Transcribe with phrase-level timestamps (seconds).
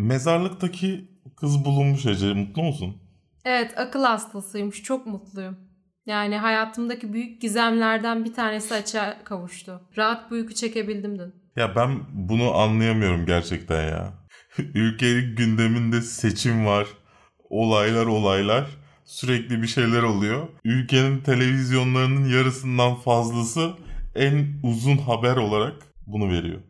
[0.00, 2.34] Mezarlıktaki kız bulunmuş Ece.
[2.34, 2.96] Mutlu musun?
[3.44, 4.82] Evet akıl hastasıymış.
[4.82, 5.56] Çok mutluyum.
[6.06, 9.80] Yani hayatımdaki büyük gizemlerden bir tanesi açığa kavuştu.
[9.96, 11.34] Rahat bir uyku çekebildim dün.
[11.56, 14.12] Ya ben bunu anlayamıyorum gerçekten ya.
[14.58, 16.86] Ülkenin gündeminde seçim var.
[17.50, 18.66] Olaylar olaylar.
[19.04, 20.48] Sürekli bir şeyler oluyor.
[20.64, 23.70] Ülkenin televizyonlarının yarısından fazlası
[24.14, 25.74] en uzun haber olarak
[26.06, 26.60] bunu veriyor.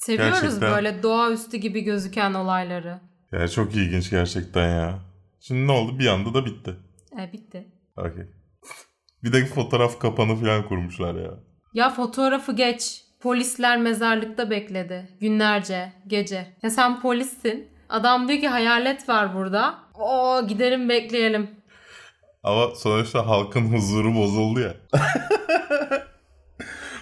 [0.00, 0.70] Seviyoruz Gerçekten.
[0.70, 3.00] böyle doğaüstü gibi gözüken olayları.
[3.32, 4.98] Ya çok ilginç gerçekten ya.
[5.40, 5.98] Şimdi ne oldu?
[5.98, 6.76] Bir anda da bitti.
[7.20, 7.68] E bitti.
[7.96, 8.24] Okey.
[9.24, 11.30] bir de fotoğraf kapanı falan kurmuşlar ya.
[11.74, 13.04] Ya fotoğrafı geç.
[13.20, 15.08] Polisler mezarlıkta bekledi.
[15.20, 16.46] Günlerce, gece.
[16.62, 17.68] Ya sen polissin.
[17.88, 19.78] Adam diyor ki hayalet var burada.
[19.94, 21.50] Oo gidelim bekleyelim.
[22.42, 24.74] Ama sonuçta halkın huzuru bozuldu ya.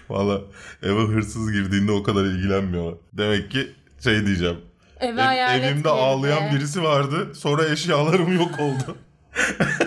[0.08, 0.40] Valla
[0.82, 2.94] eve hırsız girdiğinde o kadar ilgilenmiyorlar.
[3.12, 3.66] Demek ki
[4.04, 4.56] şey diyeceğim.
[5.00, 7.34] Eve Ev- evimde ağlayan birisi vardı.
[7.34, 8.96] Sonra eşyalarım yok oldu.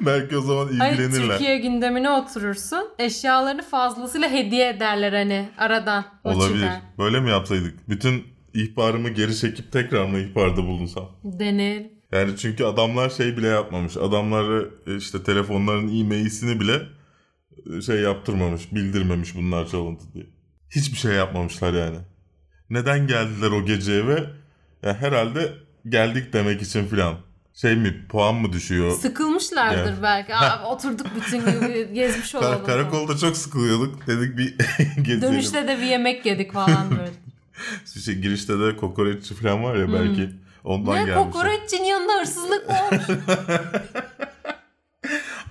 [0.00, 1.28] Belki o zaman Hayır ilgilenirler.
[1.28, 2.88] Türkiye gündemine oturursun.
[2.98, 6.04] Eşyalarını fazlasıyla hediye ederler hani aradan.
[6.24, 6.60] Olabilir.
[6.60, 6.80] çıkar.
[6.98, 7.88] Böyle mi yapsaydık?
[7.88, 11.08] Bütün ihbarımı geri çekip tekrar mı ihbarda bulunsam?
[11.24, 11.86] Denir.
[12.12, 13.96] Yani çünkü adamlar şey bile yapmamış.
[13.96, 16.82] Adamları e, işte telefonların e-mail'sini bile
[17.86, 20.26] şey yaptırmamış, bildirmemiş bunlar çalıntı diye.
[20.70, 21.98] Hiçbir şey yapmamışlar yani.
[22.70, 24.24] Neden geldiler o gece eve?
[24.82, 25.52] Ya herhalde
[25.88, 27.14] geldik demek için filan.
[27.54, 28.92] Şey mi puan mı düşüyor?
[28.98, 30.02] Sıkılmışlardır Yani.
[30.02, 30.34] belki.
[30.34, 32.58] Aa, oturduk bütün gün gezmiş olalım.
[32.58, 34.06] Kar- karakolda çok sıkılıyorduk.
[34.06, 34.58] Dedik bir
[35.02, 35.22] gezelim.
[35.22, 37.10] Dönüşte de bir yemek yedik falan böyle.
[38.04, 40.30] Şey, girişte de kokoreççi falan var ya belki.
[40.64, 41.14] Ondan ne gelmiş.
[41.14, 43.18] kokoreççinin yanında hırsızlık olmuş?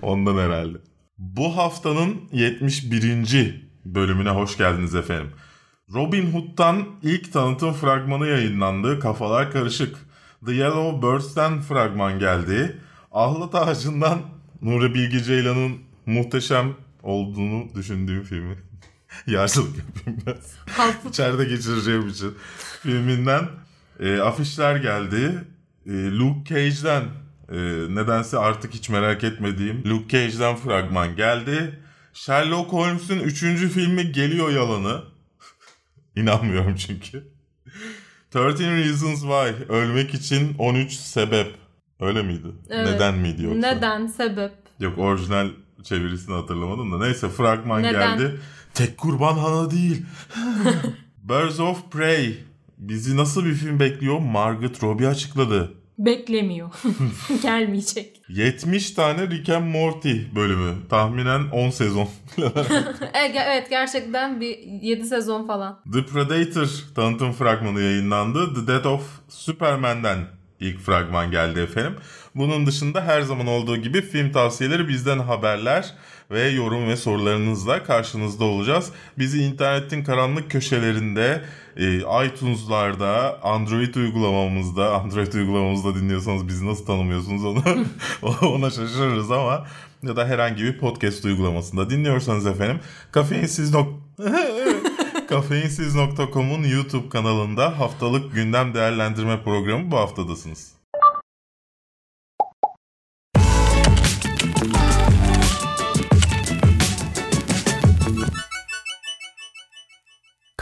[0.02, 0.78] Ondan herhalde.
[1.22, 3.62] Bu haftanın 71.
[3.84, 5.32] bölümüne hoş geldiniz efendim.
[5.94, 9.00] Robin Hood'dan ilk tanıtım fragmanı yayınlandı.
[9.00, 9.96] Kafalar karışık.
[10.46, 12.76] The Yellow Birds'ten fragman geldi.
[13.12, 14.18] Ahlat Ağacı'ndan
[14.62, 18.56] Nuri Bilge Ceylan'ın muhteşem olduğunu düşündüğüm filmi.
[19.26, 20.56] Yarcılık yapayım biraz.
[21.08, 22.34] İçeride geçireceğim için.
[22.82, 23.48] Filminden
[24.00, 25.44] e, afişler geldi.
[25.86, 27.04] E, Luke Cage'den
[27.52, 27.56] e,
[27.94, 31.78] nedense artık hiç merak etmediğim Luke Cage'den fragman geldi.
[32.12, 33.40] Sherlock Holmes'un 3.
[33.72, 35.02] filmi geliyor yalanı.
[36.16, 37.32] İnanmıyorum çünkü.
[38.34, 39.72] 13 Reasons Why.
[39.72, 41.54] Ölmek için 13 sebep.
[42.00, 42.48] Öyle miydi?
[42.70, 42.88] Evet.
[42.92, 43.58] Neden miydi yoksa?
[43.58, 44.06] Neden?
[44.06, 44.52] Sebep?
[44.80, 45.48] Yok orijinal
[45.82, 46.98] çevirisini hatırlamadım da.
[46.98, 48.18] Neyse fragman Neden?
[48.18, 48.40] geldi.
[48.74, 50.02] Tek kurban hana değil.
[51.22, 52.44] Birds of Prey.
[52.78, 54.18] Bizi nasıl bir film bekliyor?
[54.18, 55.81] Margot Robbie açıkladı.
[55.98, 56.70] Beklemiyor.
[57.42, 58.22] Gelmeyecek.
[58.28, 60.74] 70 tane Rick and Morty bölümü.
[60.88, 62.08] Tahminen 10 sezon.
[63.14, 65.80] Evet gerçekten bir 7 sezon falan.
[65.92, 68.54] The Predator tanıtım fragmanı yayınlandı.
[68.54, 70.18] The Death of Superman'den
[70.60, 71.96] ilk fragman geldi efendim.
[72.34, 75.94] Bunun dışında her zaman olduğu gibi film tavsiyeleri bizden haberler
[76.32, 78.90] ve yorum ve sorularınızla karşınızda olacağız.
[79.18, 81.42] Bizi internetin karanlık köşelerinde,
[81.76, 87.62] e, iTunes'larda, Android uygulamamızda, Android uygulamamızda dinliyorsanız bizi nasıl tanımıyorsunuz onu
[88.54, 89.66] ona şaşırırız ama
[90.02, 92.80] ya da herhangi bir podcast uygulamasında dinliyorsanız efendim
[93.12, 94.02] kafeinsiz nok
[95.28, 100.81] Kafeinsiz.com'un YouTube kanalında haftalık gündem değerlendirme programı bu haftadasınız.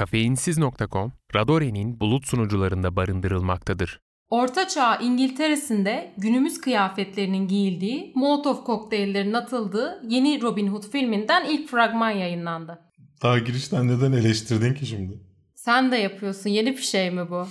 [0.00, 4.00] Kafeinsiz.com, Radore'nin bulut sunucularında barındırılmaktadır.
[4.31, 12.11] Orta Çağ İngiltere'sinde günümüz kıyafetlerinin giyildiği, Molotov kokteyllerinin atıldığı yeni Robin Hood filminden ilk fragman
[12.11, 12.78] yayınlandı.
[13.22, 15.21] Daha girişten neden eleştirdin ki şimdi?
[15.55, 16.50] Sen de yapıyorsun.
[16.50, 17.49] Yeni bir şey mi bu?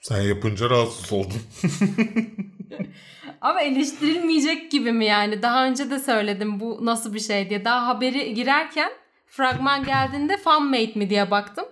[0.00, 1.42] Sen yapınca rahatsız oldum.
[3.40, 5.42] Ama eleştirilmeyecek gibi mi yani?
[5.42, 7.64] Daha önce de söyledim bu nasıl bir şey diye.
[7.64, 8.90] Daha haberi girerken
[9.32, 11.64] fragman geldiğinde fan made mi diye baktım.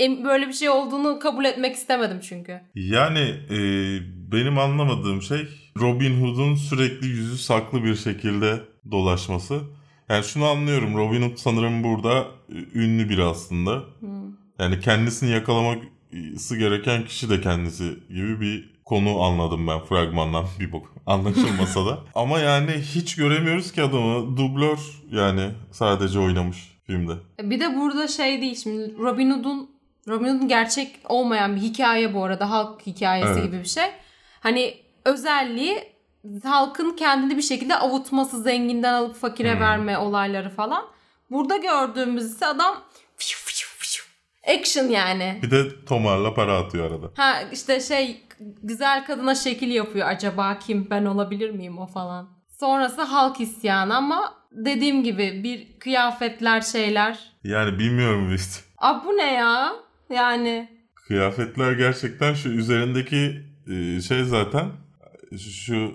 [0.00, 2.60] Böyle bir şey olduğunu kabul etmek istemedim çünkü.
[2.74, 3.58] Yani e,
[4.32, 5.48] benim anlamadığım şey
[5.80, 8.60] Robin Hood'un sürekli yüzü saklı bir şekilde
[8.90, 9.60] dolaşması.
[10.08, 13.82] Yani şunu anlıyorum Robin Hood sanırım burada e, ünlü biri aslında.
[14.58, 20.94] Yani kendisini yakalaması gereken kişi de kendisi gibi bir konu anladım ben fragmandan bir bok
[21.06, 21.98] anlaşılmasa da.
[22.14, 24.36] Ama yani hiç göremiyoruz ki adamı.
[24.36, 24.78] Dublör
[25.10, 27.12] yani sadece oynamış filmde.
[27.42, 29.70] Bir de burada şey değil şimdi Robin Hood'un
[30.08, 33.44] Robin Hood'un gerçek olmayan bir hikaye bu arada halk hikayesi Evet.
[33.44, 33.84] gibi bir şey.
[34.40, 34.74] Hani
[35.04, 35.92] özelliği
[36.44, 39.60] halkın kendini bir şekilde avutması, zenginden alıp fakire Hmm.
[39.60, 40.84] verme olayları falan.
[41.30, 42.76] Burada gördüğümüz ise adam
[44.58, 45.38] Action yani.
[45.42, 47.06] Bir de tomarla para atıyor arada.
[47.16, 48.22] Ha işte şey
[48.62, 50.08] güzel kadına şekil yapıyor.
[50.08, 52.28] Acaba kim ben olabilir miyim o falan.
[52.60, 57.18] Sonrası halk isyanı ama dediğim gibi bir kıyafetler şeyler.
[57.44, 58.60] Yani bilmiyorum işte.
[58.78, 59.72] Aa bu ne ya?
[60.10, 64.66] Yani Kıyafetler gerçekten şu üzerindeki e, şey zaten
[65.38, 65.92] şu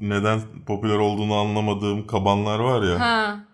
[0.00, 3.00] neden popüler olduğunu anlamadığım kabanlar var ya.
[3.00, 3.44] ha.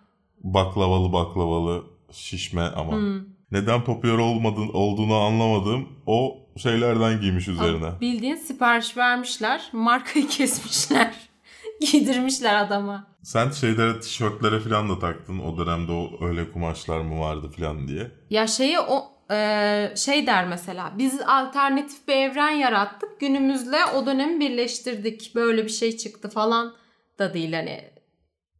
[0.43, 2.91] Baklavalı baklavalı şişme ama.
[2.93, 3.21] hmm.
[3.51, 7.85] Neden popüler olmadığın, olduğunu anlamadığım o şeylerden giymiş üzerine.
[7.85, 9.69] Ama Bildiğin sipariş vermişler.
[9.71, 11.13] Markayı kesmişler.
[11.91, 13.07] Giydirmişler adama.
[13.23, 15.39] Sen şeylere tişörtlere falan da taktın.
[15.39, 18.11] O dönemde o öyle kumaşlar mı vardı falan diye.
[18.29, 23.19] Ya şeyi o e, şey der mesela biz alternatif bir evren yarattık.
[23.19, 25.35] Günümüzle o dönemi birleştirdik.
[25.35, 26.75] Böyle bir şey çıktı falan
[27.19, 27.83] da değil hani.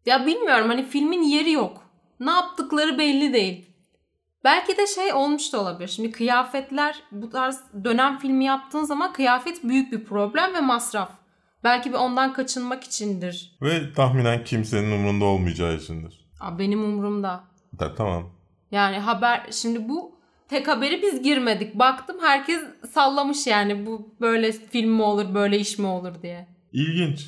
[0.06, 1.81] Ya bilmiyorum hani filmin yeri yok.
[2.19, 3.66] Ne yaptıkları belli değil.
[4.44, 5.88] Belki de şey olmuş da olabilir.
[5.88, 11.10] Şimdi kıyafetler bu tarz dönem filmi yaptığın zaman kıyafet büyük bir problem ve masraf
[11.68, 16.30] belki bir ondan kaçınmak içindir Ve tahminen kimsenin umurunda olmayacağı içindir.
[16.40, 17.44] Aa, benim umurumda
[17.80, 18.30] Ta- tamam.
[18.72, 20.16] Yani haber şimdi bu
[20.48, 21.75] tek haberi biz girmedik.
[21.80, 22.62] Baktım herkes
[22.92, 26.48] sallamış yani bu böyle film mi olur böyle iş mi olur diye.
[26.72, 27.25] İlginç.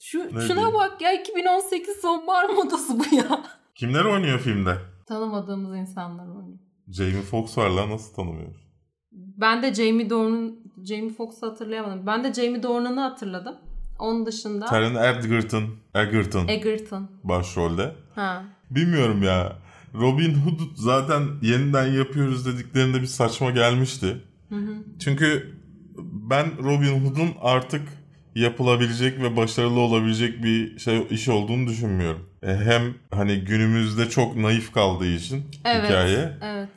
[0.00, 0.74] Şu Ne şuna diyeyim?
[0.74, 3.44] bak ya 2018 sonbahar modası bu ya.
[3.74, 4.76] Kimler oynuyor filmde?
[5.06, 6.58] Tanımadığımız insanlar oynuyor.
[6.88, 8.70] Jamie Foxx var lan nasıl tanımıyoruz?
[9.12, 12.06] Ben de Jamie Dornan Jamie Foxx'u hatırlayamadım.
[12.06, 13.56] Ben de Jamie Dornan'ı hatırladım.
[14.00, 15.64] Onun dışında Taron Egerton,
[15.94, 17.10] Egerton Egerton.
[17.24, 17.92] başrolde.
[18.14, 18.44] Ha.
[18.70, 19.56] Bilmiyorum ya.
[19.94, 24.16] Robin Hood zaten yeniden yapıyoruz dediklerinde bir saçma gelmişti.
[24.48, 24.74] Hı hı.
[24.98, 25.56] Çünkü
[26.30, 27.82] ben Robin Hood'un artık
[28.34, 32.28] yapılabilecek ve başarılı olabilecek bir şey iş olduğunu düşünmüyorum.
[32.42, 35.84] E, hem hani günümüzde çok naif kaldığı için Evet.
[35.84, 36.68] hikaye Evet.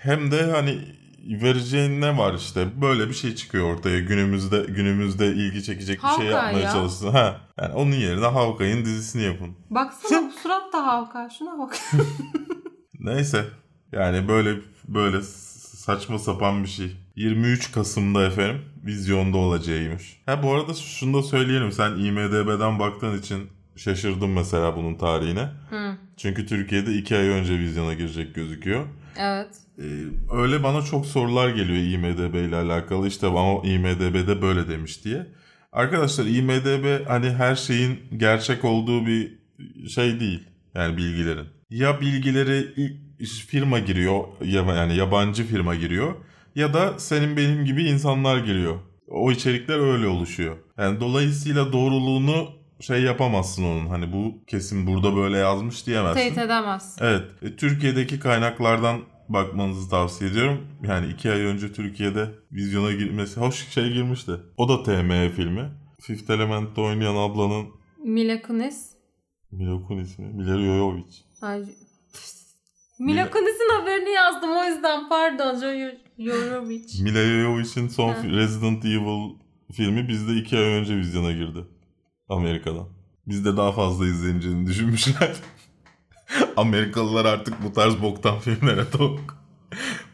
[0.00, 0.78] hem de hani
[1.42, 6.08] vereceğin ne var işte böyle bir şey çıkıyor ortaya günümüzde günümüzde ilgi çekecek bir şey
[6.08, 6.72] Hawkeye yapmaya ya.
[6.72, 7.08] çalışsın.
[7.12, 9.56] Ha yani onun yerine Hawkeye'in dizisini yapın.
[9.70, 11.30] Baksana bu surat da havka.
[11.38, 11.78] Şuna bak.
[13.00, 13.44] Neyse.
[13.92, 14.56] Yani böyle
[14.88, 15.22] böyle
[15.76, 16.96] saçma sapan bir şey.
[17.16, 20.22] 23 Kasım'da efendim vizyonda olacağıymış.
[20.26, 21.72] Ha bu arada şunu da söyleyelim.
[21.72, 25.48] Sen IMDB'den baktığın için şaşırdım mesela bunun tarihine.
[25.70, 25.96] hı.
[26.16, 28.84] Çünkü Türkiye'de 2 ay önce vizyona girecek gözüküyor.
[29.16, 29.48] Evet.
[29.78, 29.82] Ee,
[30.32, 33.08] öyle bana çok sorular geliyor IMDB ile alakalı.
[33.08, 35.26] İşte ama IMDB'de böyle demiş diye.
[35.72, 39.38] Arkadaşlar IMDB hani her şeyin gerçek olduğu bir
[39.88, 40.48] şey değil.
[40.74, 41.46] Yani bilgilerin.
[41.70, 42.74] Ya bilgileri
[43.48, 46.14] firma giriyor ya yani yabancı firma giriyor
[46.54, 48.76] ya da senin benim gibi insanlar giriyor.
[49.08, 50.56] O içerikler öyle oluşuyor.
[50.78, 52.48] Yani dolayısıyla doğruluğunu
[52.80, 53.86] şey yapamazsın onun.
[53.86, 56.20] Hani bu kesin burada böyle yazmış diyemezsin.
[56.20, 56.96] Teyit edemez.
[57.00, 57.22] Evet.
[57.42, 60.66] e, Türkiye'deki kaynaklardan bakmanızı tavsiye ediyorum.
[60.82, 63.40] Yani iki ay önce Türkiye'de vizyona girmesi.
[63.40, 64.32] Hoş şey girmişti.
[64.56, 65.70] O da TME filmi.
[66.00, 67.66] Fifth Element'te oynayan ablanın
[68.04, 68.90] Mila Kunis.
[69.52, 70.26] Mila Kunis mi?
[70.26, 71.16] Mila Jovovich.
[71.42, 71.64] Ay.
[72.98, 75.54] Mila Kunis'in haberini yazdım o yüzden pardon.
[75.54, 77.00] Jo- Jovovich.
[77.02, 78.22] Mila Jovovich'in son Ha.
[78.24, 79.30] Resident Evil
[79.72, 81.64] filmi bizde iki ay önce vizyona girdi.
[82.28, 82.88] Amerika'dan.
[83.26, 85.36] Bizde daha fazla izleneceğini düşünmüşler.
[86.56, 89.44] Amerikalılar artık bu tarz boktan filmlere tok.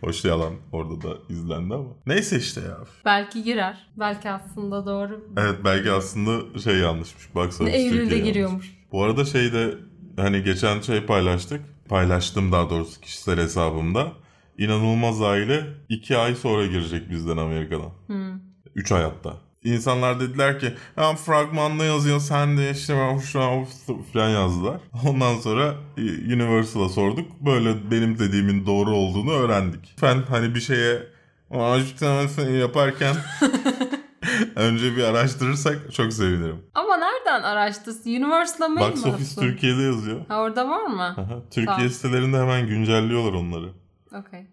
[0.00, 1.88] Hoş yalan orada da izlendi ama.
[2.06, 2.78] Neyse işte ya.
[3.04, 3.88] Belki girer.
[3.96, 5.24] Belki aslında doğru.
[5.36, 7.28] Evet belki aslında şey yanlışmış.
[7.34, 8.66] Office Eylül'de giriyormuş.
[8.66, 8.86] yanlış.
[8.92, 9.74] Bu arada şeyde
[10.16, 11.60] hani geçen şey paylaştık.
[11.88, 14.12] Paylaştım daha doğrusu kişisel hesabımda.
[14.58, 17.90] İnanılmaz aile 2 ay sonra girecek bizden Amerika'dan.
[18.06, 18.40] Hmm.
[18.74, 19.36] 3 ay hatta.
[19.64, 22.94] İnsanlar dediler ki ya fragmanda yazıyor sen de işte
[24.12, 24.80] falan yazdılar.
[25.08, 26.02] Ondan sonra e,
[26.34, 27.40] Universal'a sorduk.
[27.40, 29.96] Böyle benim dediğimin doğru olduğunu öğrendik.
[30.02, 31.02] Ben hani bir şeye
[31.50, 33.16] açıklamasını yaparken
[34.56, 36.62] önce bir araştırırsak çok sevinirim.
[36.74, 38.10] Ama nereden araştırsın?
[38.10, 39.40] Universal'a mail Box Office?
[39.40, 40.20] Türkiye'de yazıyor.
[40.28, 41.02] Ha orada var mı?
[41.02, 41.90] Aha, Türkiye Tamam.
[41.90, 43.68] sitelerinde hemen güncelliyorlar onları.
[44.12, 44.46] Okey.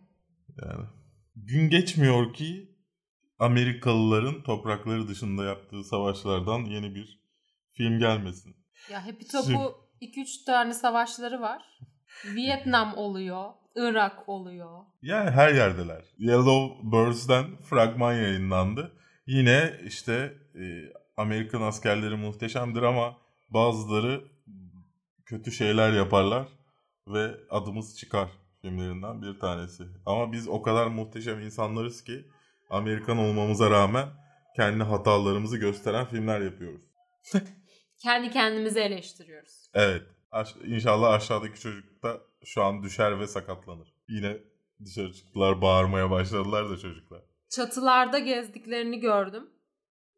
[0.61, 0.85] Yani
[1.35, 2.76] gün geçmiyor ki
[3.39, 7.20] Amerikalıların toprakları dışında yaptığı savaşlardan yeni bir
[7.74, 8.56] film gelmesin.
[8.91, 11.79] Ya Happy Top'u 2-3 tane savaşları var.
[12.25, 13.53] Vietnam oluyor.
[13.75, 14.79] Irak oluyor.
[15.01, 16.06] Yani her yerdeler.
[16.17, 18.91] Yellow Birds'den fragman yayınlandı.
[19.27, 23.17] Yine işte e, Amerikan askerleri muhteşemdir ama
[23.50, 24.24] bazıları
[25.25, 26.48] kötü şeyler yaparlar
[27.08, 28.29] ve adımız çıkar
[28.62, 29.84] filmlerinden bir tanesi.
[30.06, 32.25] Ama biz o kadar muhteşem insanlarız ki
[32.69, 34.07] Amerikan olmamıza rağmen
[34.55, 36.81] kendi hatalarımızı gösteren filmler yapıyoruz.
[38.03, 39.69] Kendi kendimizi eleştiriyoruz.
[39.74, 40.03] Evet.
[40.31, 43.93] Aş- İnşallah aşağıdaki çocuk da şu an düşer ve sakatlanır.
[44.09, 44.38] Yine
[44.86, 47.21] dışarı çıktılar bağırmaya başladılar da çocuklar.
[47.50, 49.50] Çatılarda gezdiklerini gördüm.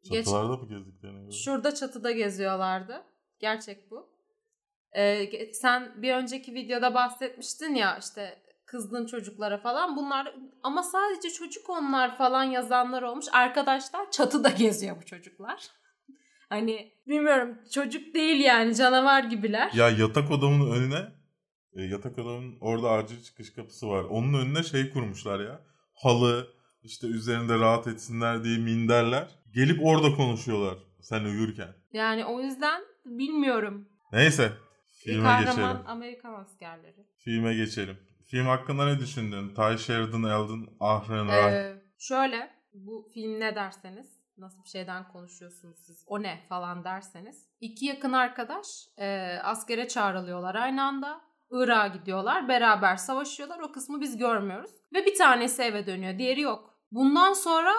[0.03, 1.32] Geç- Çatılarda mı gezdiklerini gördün?
[1.38, 3.03] Şurada çatıda geziyorlardı.
[3.39, 4.10] Gerçek bu.
[4.98, 8.41] Ee, sen bir önceki videoda bahsetmiştin ya işte
[8.72, 9.96] kızdın çocuklara falan.
[9.96, 13.26] Bunlar ama sadece çocuk onlar falan yazanlar olmuş.
[13.32, 15.68] Arkadaşlar çatıda geziyor bu çocuklar.
[16.50, 19.72] Hani bilmiyorum çocuk değil yani canavar gibiler.
[19.74, 21.08] Ya yatak odamın önüne
[21.74, 24.04] e, yatak odamın orada acil çıkış kapısı var.
[24.04, 25.62] Onun önüne şey kurmuşlar ya.
[25.94, 26.48] Halı
[26.84, 29.28] işte üzerinde rahat etsinler diye minderler.
[29.54, 31.70] Gelip orada konuşuyorlar sen uyurken.
[31.94, 33.90] Yani o yüzden bilmiyorum.
[34.12, 34.52] Neyse
[35.04, 35.78] filme geçelim.
[35.88, 37.08] Amerikan askerleri.
[37.18, 37.98] Filme geçelim.
[38.30, 39.54] Film hakkında ne düşündün?
[39.54, 41.54] Ty Sheridan, Eldon Ahrenreich.
[41.54, 47.50] Ee, şöyle bu film ne derseniz nasıl bir şeyden konuşuyorsunuz siz o ne falan derseniz
[47.62, 48.68] iki yakın arkadaş
[48.98, 51.22] e, askere çağrılıyorlar aynı anda
[51.52, 56.74] Irak'a gidiyorlar beraber savaşıyorlar o kısmı biz görmüyoruz ve bir tanesi eve dönüyor diğeri yok.
[56.92, 57.74] Bundan sonra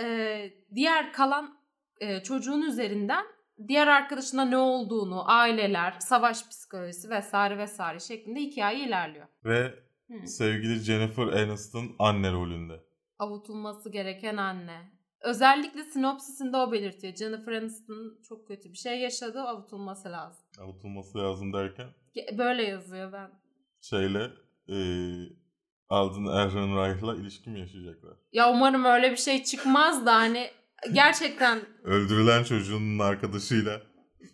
[0.00, 1.58] e, diğer kalan
[2.00, 3.24] e, çocuğun üzerinden
[3.68, 9.26] diğer arkadaşına ne olduğunu aileler savaş psikolojisi vesaire vesaire şeklinde hikaye ilerliyor.
[9.44, 9.82] Ve
[10.22, 10.26] Hı.
[10.26, 12.80] sevgili Jennifer Aniston anne rolünde.
[13.18, 14.92] avutulması gereken anne.
[15.20, 17.14] Özellikle sinopsisinde o belirtiyor.
[17.16, 20.44] Jennifer Aniston çok kötü bir şey yaşadı, avutulması lazım.
[20.60, 21.86] Avutulması lazım derken
[22.38, 23.30] Böyle yazıyor ben.
[23.80, 24.30] şeyle
[24.68, 24.76] e,
[25.88, 28.16] Alden Ehrenreich'la ilişki mi yaşayacaklar?
[28.32, 30.50] Ya umarım öyle bir şey çıkmaz da hani
[30.92, 33.82] gerçekten Öldürülen çocuğunun arkadaşıyla.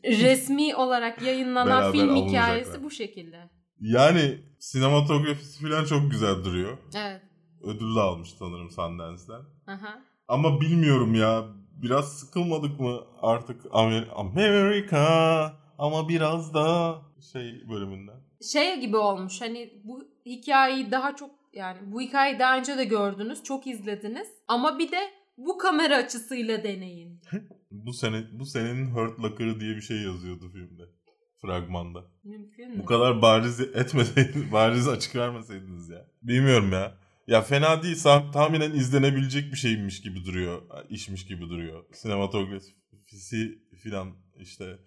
[0.04, 3.50] resmi olarak yayınlanan Beraber film hikayesi bu şekilde.
[3.80, 6.78] Yani sinematografisi falan çok güzel duruyor.
[6.96, 7.22] Evet.
[7.62, 9.40] Ödül de almış sanırım Sundance'den.
[9.66, 10.02] Aha.
[10.28, 11.44] Ama bilmiyorum ya.
[11.82, 16.96] Biraz sıkılmadık mı artık Amer- Amerika ama biraz da
[17.32, 18.16] şey bölümünden.
[18.52, 23.42] Şey gibi olmuş hani bu hikayeyi daha çok yani bu hikayeyi daha önce de gördünüz,
[23.42, 24.28] çok izlediniz.
[24.48, 24.98] Ama bir de
[25.36, 27.20] bu kamera açısıyla deneyin.
[27.70, 30.82] Bu sene bu senenin Hurt Locker'ı diye bir şey yazıyordu filmde.
[31.40, 32.04] Fragmanda.
[32.24, 32.78] Mümkün mü?
[32.78, 36.06] Bu kadar bariz etmeseydiniz, bariz açık vermeseydiniz ya.
[36.22, 36.98] Bilmiyorum ya.
[37.26, 38.02] Ya fena değil.
[38.32, 40.62] Tahminen izlenebilecek bir şeymiş gibi duruyor.
[40.90, 41.84] işmiş gibi duruyor.
[41.92, 44.78] Sinematografisi filan işte.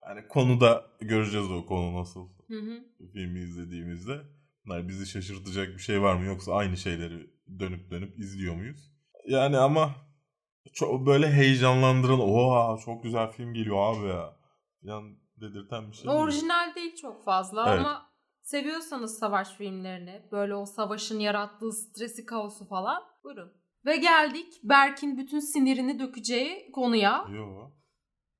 [0.00, 2.84] Hani konuda göreceğiz o konu nasıl Hı hı.
[3.12, 4.20] filmi izlediğimizde.
[4.68, 8.90] Hani bizi şaşırtacak bir şey var mı yoksa aynı şeyleri dönüp dönüp izliyor muyuz?
[9.26, 9.94] Yani ama
[10.72, 14.36] çok böyle heyecanlandıran oha çok güzel film geliyor abi ya.
[14.84, 16.04] Falan dedirten bir şey.
[16.04, 16.18] değil.
[16.18, 17.80] Orijinal değil çok fazla Evet.
[17.80, 18.10] ama
[18.42, 23.52] seviyorsanız savaş filmlerini, böyle o savaşın yarattığı stresi, kaosu falan buyurun.
[23.86, 27.26] Ve geldik Berk'in bütün sinirini dökeceği konuya.
[27.32, 27.70] Yo.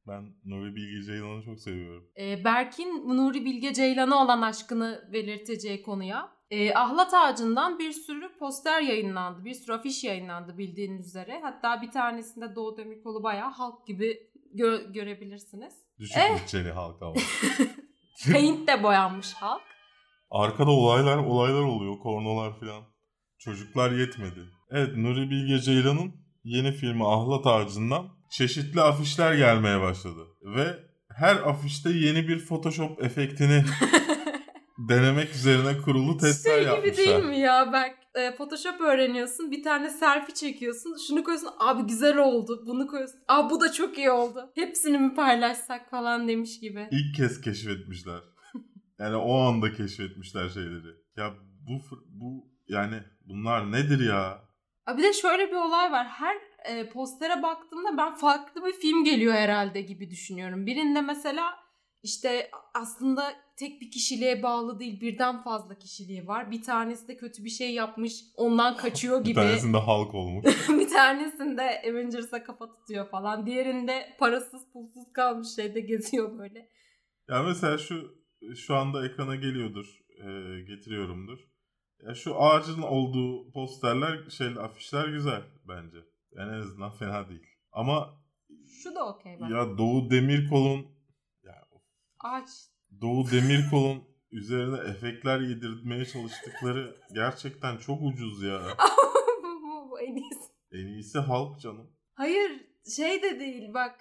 [0.07, 2.11] Ben Nuri Bilge Ceylan'ı çok seviyorum.
[2.21, 6.33] Ee, Berk'in Nuri Bilge Ceylan'a olan aşkını belirteceği konuya.
[6.51, 11.41] Ee, Ahlat Ağacı'ndan bir sürü poster yayınlandı, bir sürü afiş yayınlandı bildiğiniz üzere.
[11.43, 15.75] Hatta bir tanesinde Doğu Demirkol'u bayağı halk gibi gö- görebilirsiniz.
[15.99, 16.41] Düşük Eh.
[16.43, 17.15] bütçeli halk ama.
[18.33, 19.63] Paint de boyanmış halk.
[20.31, 21.99] Arkada olaylar olaylar oluyor.
[21.99, 22.85] Kornolar falan.
[23.39, 24.41] Çocuklar yetmedi.
[24.71, 26.13] Evet Nuri Bilge Ceylan'ın
[26.45, 30.27] yeni filmi Ahlat Ağacı'ndan çeşitli afişler gelmeye başladı.
[30.57, 30.67] Ve
[31.17, 33.65] her afişte yeni bir Photoshop efektini
[34.89, 36.97] denemek üzerine kurulu testler şey gibi yapmışlar.
[36.97, 37.97] değil mi ya Berk?
[38.15, 39.51] E, Photoshop öğreniyorsun.
[39.51, 40.97] Bir tane selfie çekiyorsun.
[41.09, 41.51] Şunu koyuyorsun.
[41.59, 42.65] Abi güzel oldu.
[42.67, 43.21] Bunu koyuyorsun.
[43.29, 44.51] Aa bu da çok iyi oldu.
[44.55, 46.89] Hepsini mi paylaşsak falan demiş gibi.
[46.91, 48.21] İlk kez keşfetmişler.
[48.99, 50.97] Yani o anda keşfetmişler şeyleri.
[51.17, 51.35] Ya
[51.69, 54.39] bu bu yani bunlar nedir ya?
[54.87, 56.07] Aa, bir de şöyle bir olay var.
[56.07, 60.67] Her e, postere baktığımda ben farklı bir film geliyor herhalde gibi düşünüyorum.
[60.67, 61.45] Birinde mesela
[62.05, 66.51] işte aslında tek bir kişiliğe bağlı değil birden fazla kişiliği var.
[66.51, 69.35] Bir tanesi de kötü bir şey yapmış ondan kaçıyor Bir gibi.
[69.35, 70.45] tanesinde halk olmuş.
[70.69, 73.47] bir tanesinde Avengers'a kafa tutuyor falan.
[73.47, 76.69] Diğerinde parasız pulsuz kalmış şeyde geziyor böyle.
[77.29, 78.25] Ya mesela şu
[78.57, 79.87] şu anda ekrana geliyordur,
[80.19, 81.39] e, getiriyorumdur.
[82.09, 85.99] Ya şu ağacın olduğu posterler, şey afişler güzel bence.
[86.37, 87.47] Yani en azından fena değil.
[87.73, 88.21] Ama
[88.83, 89.55] Şu da okey bence.
[89.55, 90.94] ya Doğu Demirkol'un
[92.25, 92.51] Ağaç.
[93.01, 98.63] Doğu Demirkol'un üzerine efektler yedirtmeye çalıştıkları gerçekten çok ucuz ya.
[99.43, 100.53] bu, bu en iyisi.
[100.73, 101.91] En iyisi halk canım.
[102.15, 102.67] Hayır
[102.97, 104.01] şey de değil bak.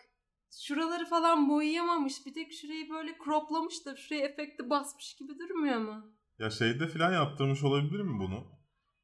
[0.62, 2.26] Şuraları falan boyayamamış.
[2.26, 6.16] Bir tek şurayı böyle croplamış da şuraya efekti basmış gibi durmuyor mu?
[6.40, 8.48] Ya şeyde filan yaptırmış olabilir mi bunu?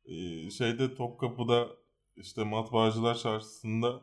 [0.06, 1.68] Ee, şeyde Topkapı'da
[2.16, 4.02] işte matbaacılar çarşısında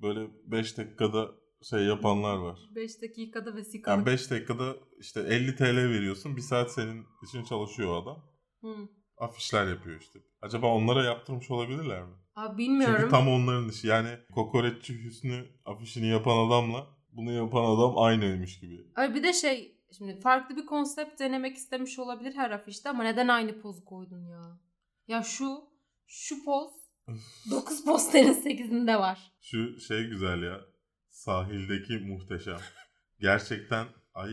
[0.00, 1.30] böyle 5 dakikada
[1.62, 2.58] şey yapanlar var.
[2.74, 3.98] 5 dakikada vesikalık.
[3.98, 6.36] Yani 5 dakikada işte 50 TL veriyorsun.
[6.36, 8.24] Bir saat senin için çalışıyor adam.
[8.60, 8.74] Hı.
[9.18, 10.18] afişler yapıyor işte.
[10.42, 12.14] Acaba onlara yaptırmış olabilirler mi?
[12.36, 12.96] Abi bilmiyorum.
[12.98, 13.86] Çünkü tam onların işi.
[13.86, 18.86] Yani kokoreççi Hüsnü afişini yapan adamla bunu yapan adam aynıymış gibi.
[18.94, 23.28] Ay bir de şey şimdi farklı bir konsept denemek istemiş olabilir her afişte ama neden
[23.28, 24.60] aynı pozu koydun ya?
[25.08, 25.60] Ya şu
[26.06, 26.70] şu poz
[27.50, 29.32] 9 posterin 8'inde var.
[29.40, 30.60] Şu şey güzel ya.
[31.18, 32.58] Sahildeki muhteşem.
[33.20, 34.30] Gerçekten ay.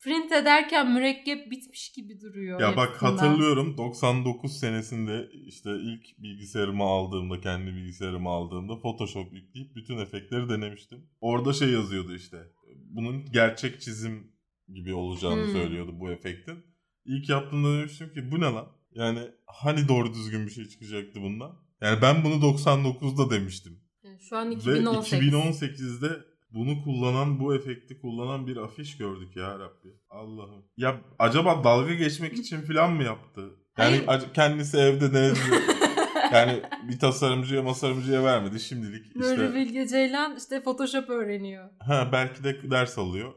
[0.00, 2.60] Print ederken mürekkep bitmiş gibi duruyor.
[2.60, 3.10] Ya bak hepsinden.
[3.10, 11.06] hatırlıyorum 99 senesinde işte ilk bilgisayarımı aldığımda kendi bilgisayarımı aldığımda Photoshop yükleyip bütün efektleri denemiştim.
[11.20, 12.36] Orada şey yazıyordu işte.
[12.76, 14.32] Bunun gerçek çizim
[14.74, 15.52] gibi olacağını Hmm.
[15.52, 16.64] söylüyordu bu efektin.
[17.04, 18.66] İlk yaptığımda demiştim ki bu ne lan?
[18.90, 21.58] Yani hani doğru düzgün bir şey çıkacaktı bundan?
[21.80, 23.85] Yani ben bunu 99'da demiştim.
[24.16, 25.28] Yani şu an Ve 2018.
[25.28, 26.08] 2018'de
[26.50, 29.88] bunu kullanan, bu efekti kullanan bir afiş gördük ya Rabbi.
[30.10, 30.64] Allah'ım.
[30.76, 33.50] Ya acaba dalga geçmek için falan mı yaptı?
[33.78, 34.22] Yani Hayır.
[34.34, 35.38] kendisi evde denedi.
[36.32, 38.60] yani bir tasarımcıya masarımcıya vermedi.
[38.60, 41.70] Şimdilik işte Bilge Ceylan işte Photoshop öğreniyor.
[41.80, 43.34] ha, belki de ders alıyor.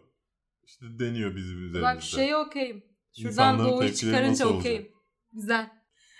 [0.63, 1.81] İşte deniyor bizim üzerimizde.
[1.81, 2.83] Bak şeye okeyim.
[3.15, 4.91] Şuradan İnsanların doğuyu çıkarınca okeyim.
[5.33, 5.78] Güzel.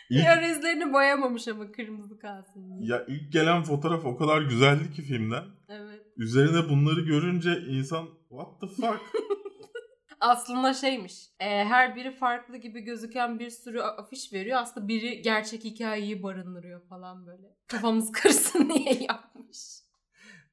[0.10, 2.92] İlk, Ya izlerini boyamamış ama kırmızı kalsın diye.
[2.92, 5.44] ya ilk gelen fotoğraf o kadar güzeldi ki filmden.
[5.70, 6.02] Evet.
[6.18, 9.02] Üzerine bunları görünce insan what the fuck?
[10.20, 11.14] Aslında şeymiş.
[11.40, 14.60] e, her biri farklı gibi gözüken bir sürü afiş veriyor.
[14.62, 17.56] Aslında biri gerçek hikayeyi barındırıyor falan böyle.
[17.68, 19.58] Kafamız karışsın diye yapmış.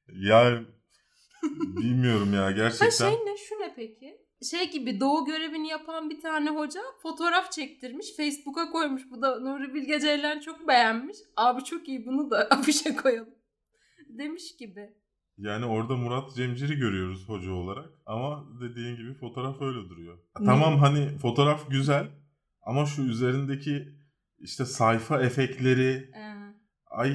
[0.07, 0.61] ya
[1.57, 2.89] bilmiyorum ya Ha gerçekten.
[2.89, 3.37] şey ne?
[3.37, 4.26] Şu ne peki?
[4.43, 8.15] Şey gibi doğu görevini yapan bir tane hoca fotoğraf çektirmiş.
[8.17, 9.01] Facebook'a koymuş.
[9.11, 11.17] Bu da Nuri Bilge Ceylan çok beğenmiş.
[11.37, 13.33] Abi çok iyi bunu da afişe koyalım.
[14.09, 14.89] Demiş gibi.
[15.37, 17.89] Yani orada Murat Cemcir'i görüyoruz hoca olarak.
[18.05, 20.17] Ama dediğin gibi fotoğraf öyle duruyor.
[20.39, 20.45] Ne?
[20.45, 22.07] Tamam hani fotoğraf güzel
[22.61, 23.87] ama şu üzerindeki
[24.39, 26.37] işte sayfa efektleri Ee,
[26.85, 27.13] ay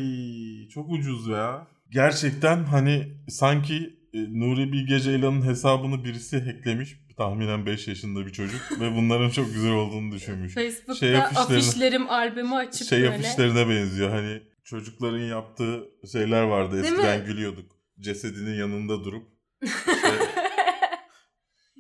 [0.69, 1.67] çok ucuz ya.
[1.91, 7.03] Gerçekten hani sanki e, Nuri Bilge Ceylan'ın hesabını birisi hacklemiş.
[7.17, 10.55] Tahminen 5 yaşında bir çocuk ve bunların çok güzel olduğunu düşünmüş.
[10.55, 13.15] Facebook'ta Şey afişlerim albümü açıp şey böyle.
[13.15, 14.11] afişlerine benziyor.
[14.11, 16.73] Hani çocukların yaptığı şeyler vardı.
[16.83, 17.27] Değil Eskiden mi?
[17.27, 17.73] gülüyorduk.
[18.01, 19.29] Cesedinin yanında durup
[19.63, 19.81] işte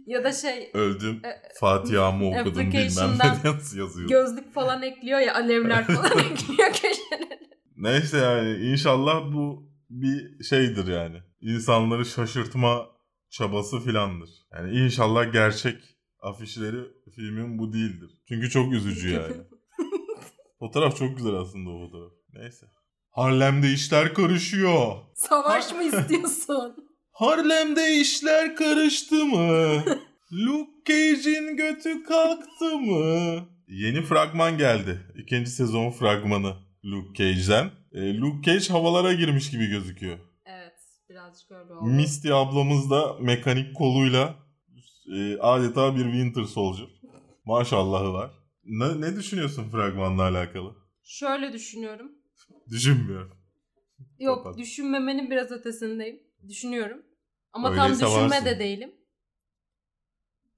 [0.06, 4.08] ya da şey öldüm E, Fatiha'mı okudum bilmem ne yazıyor.
[4.08, 7.38] gözlük falan ekliyor ya alevler falan ekliyor köşelere.
[7.76, 11.16] Neyse yani inşallah bu bir şeydir yani.
[11.40, 12.86] İnsanları şaşırtma
[13.32, 14.30] çabası filandır.
[14.52, 15.76] Yani inşallah gerçek
[16.20, 16.80] afişleri
[17.14, 18.10] filmin bu değildir.
[18.28, 19.36] Çünkü çok üzücü yani.
[20.58, 22.12] Fotoğraf çok güzel aslında o fotoğraf.
[22.32, 22.66] Neyse.
[23.10, 24.96] Harlem'de işler karışıyor.
[25.14, 26.76] Savaş mı istiyorsun?
[27.12, 29.82] Harlem'de işler karıştı mı?
[30.32, 33.48] Luke Cage'in götü kalktı mı?
[33.68, 35.00] Yeni fragman geldi.
[35.16, 37.70] İkinci sezon fragmanı Luke Cage'den.
[37.92, 40.18] E, Luke Cage havalara girmiş gibi gözüküyor.
[41.12, 41.84] Birazcık öyle oldu.
[41.84, 44.34] Misty ablamız da mekanik koluyla
[45.16, 46.88] e, adeta bir Winter Soldier.
[47.44, 48.30] Maşallahı var.
[48.64, 50.76] Ne, ne düşünüyorsun fragmanla alakalı?
[51.02, 52.12] Şöyle düşünüyorum.
[52.70, 53.36] Düşünmüyorum.
[54.18, 54.58] Yok Kapat.
[54.58, 56.22] düşünmemenin biraz ötesindeyim.
[56.48, 57.02] Düşünüyorum.
[57.52, 58.46] Ama Öyleyse tam düşünme varsın.
[58.46, 58.94] de değilim.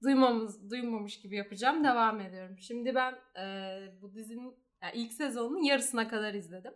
[0.03, 1.83] Duymamız, duymamış gibi yapacağım.
[1.83, 2.57] Devam ediyorum.
[2.59, 6.71] Şimdi ben e, bu dizinin yani ilk sezonunun yarısına kadar izledim.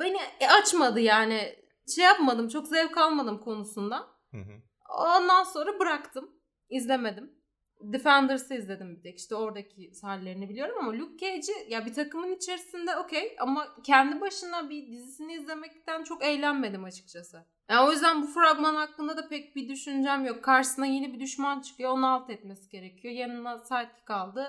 [0.00, 0.18] Beni
[0.62, 1.56] açmadı yani.
[1.94, 2.48] Şey yapmadım.
[2.48, 3.96] Çok zevk almadım konusunda.
[4.30, 4.62] Hı hı.
[4.98, 6.30] Ondan sonra bıraktım.
[6.70, 7.42] İzlemedim.
[7.80, 9.18] Defenders'ı izledim bir tek.
[9.18, 14.70] İşte oradaki hallerini biliyorum ama Luke Cage'i ya bir takımın içerisinde okey ama kendi başına
[14.70, 17.46] bir dizisini izlemekten çok eğlenmedim açıkçası.
[17.70, 20.44] Yani o yüzden bu fragman hakkında da pek bir düşüncem yok.
[20.44, 21.90] Karşısına yeni bir düşman çıkıyor.
[21.90, 23.14] Onu alt etmesi gerekiyor.
[23.14, 24.46] Yanına sidekick kaldı.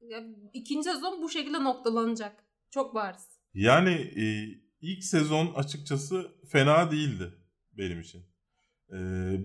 [0.00, 2.44] Ya, ikinci sezon bu şekilde noktalanacak.
[2.70, 3.40] Çok bariz.
[3.54, 4.24] Yani e,
[4.84, 7.34] ilk sezon açıkçası fena değildi
[7.72, 8.26] benim için.
[8.92, 8.98] E,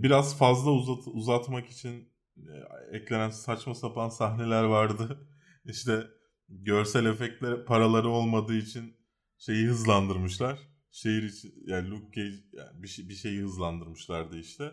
[0.04, 2.54] biraz fazla uzat, uzatmak için e,
[2.98, 5.30] eklenen saçma sapan sahneler vardı.
[5.66, 6.08] İşte
[6.50, 8.98] görsel efektler paraları olmadığı için
[9.38, 10.60] şeyi hızlandırmışlar.
[10.92, 14.72] Şehir için yani Luke Cage yani bir, şey, bir şeyi hızlandırmışlardı işte.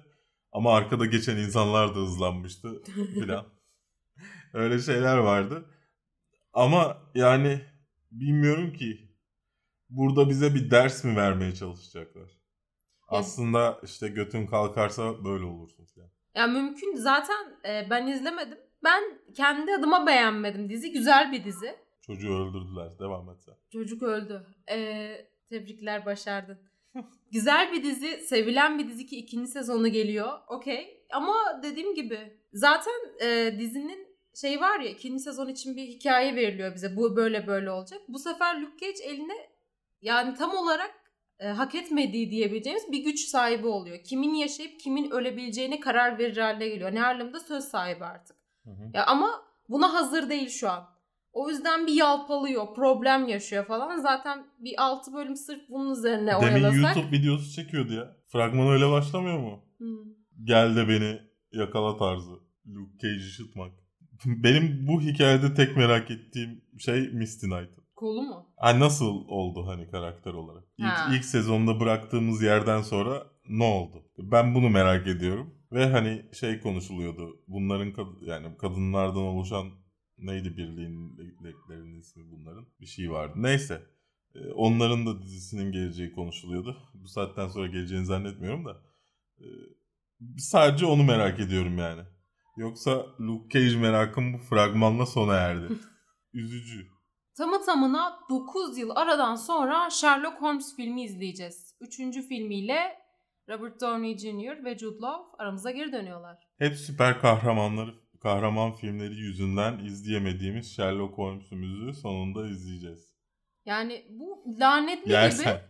[0.52, 2.82] Ama arkada geçen insanlar da hızlanmıştı
[3.14, 3.46] filan.
[4.52, 5.70] Öyle şeyler vardı.
[6.52, 7.60] Ama yani
[8.10, 9.05] bilmiyorum ki
[9.88, 12.30] burada bize bir ders mi vermeye çalışacaklar?
[13.08, 16.08] Aslında işte götün kalkarsa böyle olursun falan.
[16.34, 18.58] Ya mümkün zaten e, ben izlemedim.
[18.84, 19.02] Ben
[19.34, 20.92] kendi adıma beğenmedim dizi.
[20.92, 21.76] Güzel bir dizi.
[22.02, 22.98] Çocuğu öldürdüler.
[22.98, 23.54] Devam et sen.
[23.72, 24.46] Çocuk öldü.
[24.70, 26.58] Ee, tebrikler başardın.
[27.32, 30.32] Güzel bir dizi, sevilen bir dizi ki ikinci sezonu geliyor.
[30.48, 31.06] Okey.
[31.12, 36.74] Ama dediğim gibi zaten e, dizinin şey var ya ikinci sezon için bir hikaye veriliyor
[36.74, 36.96] bize.
[36.96, 38.00] Bu böyle böyle olacak.
[38.08, 39.55] Bu sefer Luke Cage eline
[40.02, 40.94] yani tam olarak
[41.38, 43.98] e, hak etmediği diyebileceğimiz bir güç sahibi oluyor.
[44.04, 46.94] Kimin yaşayıp kimin ölebileceğine karar verir haline geliyor.
[46.94, 48.36] Ne Harlem'de söz sahibi artık.
[48.64, 48.90] Hı hı.
[48.94, 49.30] Ya ama
[49.68, 50.96] buna hazır değil şu an.
[51.32, 54.00] O yüzden bir yalpalıyor, problem yaşıyor falan.
[54.00, 56.96] Zaten bir altı bölüm sırf bunun üzerine Demin oyalasak.
[56.96, 58.16] YouTube videosu çekiyordu ya.
[58.26, 59.64] Fragman öyle başlamıyor mu?
[59.78, 59.98] Hmm.
[60.44, 61.20] Gel de beni
[61.52, 62.32] yakala tarzı.
[62.66, 63.72] Luke Cage'i ışıtmak.
[64.24, 67.70] Benim bu hikayede tek merak ettiğim şey Misty Knight.
[67.96, 68.46] Kolu mu?
[68.56, 70.64] Ha, nasıl oldu hani karakter olarak?
[70.78, 71.10] İlk, Ha.
[71.14, 74.04] ilk sezonda bıraktığımız yerden sonra ne oldu?
[74.18, 75.54] Ben bunu merak ediyorum.
[75.72, 77.40] Ve hani şey konuşuluyordu.
[77.48, 79.66] Bunların kad- yani kadınlardan oluşan
[80.18, 82.66] neydi birliğinlerin ismi bunların?
[82.80, 83.32] Bir şey vardı.
[83.36, 83.82] Neyse.
[84.34, 86.76] Ee, Onların da dizisinin geleceği konuşuluyordu.
[86.94, 88.76] Bu saatten sonra geleceğini zannetmiyorum da.
[89.40, 89.44] Ee,
[90.38, 92.02] Sadece onu merak ediyorum yani.
[92.56, 95.68] Yoksa Luke Cage merakım bu fragmanla sona erdi.
[96.32, 96.86] Üzücü.
[97.36, 101.76] Tamı tamına 9 yıl aradan sonra Sherlock Holmes filmi izleyeceğiz.
[101.80, 102.98] Üçüncü filmiyle
[103.48, 104.64] Robert Downey Jr.
[104.64, 106.36] ve Jude Law aramıza geri dönüyorlar.
[106.58, 113.12] Hep süper kahramanları, kahraman filmleri yüzünden izleyemediğimiz Sherlock Holmes'umuzu sonunda izleyeceğiz.
[113.64, 115.12] Yani bu lanetli gibi.
[115.12, 115.60] Yersen.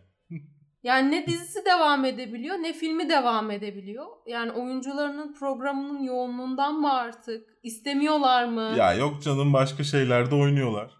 [0.83, 4.05] Yani ne dizisi devam edebiliyor ne filmi devam edebiliyor.
[4.27, 7.47] Yani oyuncularının programının yoğunluğundan mı artık?
[7.63, 8.73] İstemiyorlar mı?
[8.77, 10.96] Ya yok canım başka şeylerde oynuyorlar.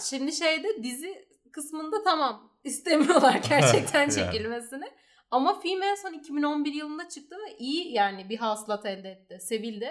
[0.00, 4.12] Şimdi şeyde dizi kısmında tamam istemiyorlar gerçekten Yani.
[4.12, 4.84] çekilmesini.
[5.30, 9.38] Ama film en son 2011 yılında çıktı ve iyi yani bir hasılat elde etti.
[9.40, 9.90] Sevildi.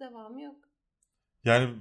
[0.00, 0.56] Devamı yok.
[1.44, 1.74] Yani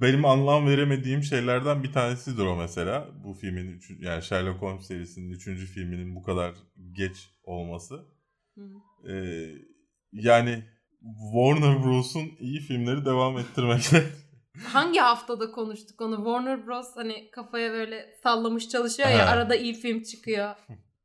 [0.00, 3.08] benim anlam veremediğim şeylerden bir tanesidir o mesela.
[3.24, 6.54] Bu filmin üçü, yani Sherlock Holmes serisinin üçüncü filminin bu kadar
[6.92, 7.94] geç olması.
[8.54, 8.70] Hı.
[9.10, 9.54] Ee,
[10.12, 10.64] yani
[11.32, 14.04] Warner Bros'un iyi filmleri devam ettirmekte.
[14.64, 16.16] Hangi haftada konuştuk onu?
[16.16, 16.86] Warner Bros.
[16.94, 19.30] hani kafaya böyle sallamış çalışıyor ya Ha.
[19.30, 20.54] arada iyi film çıkıyor.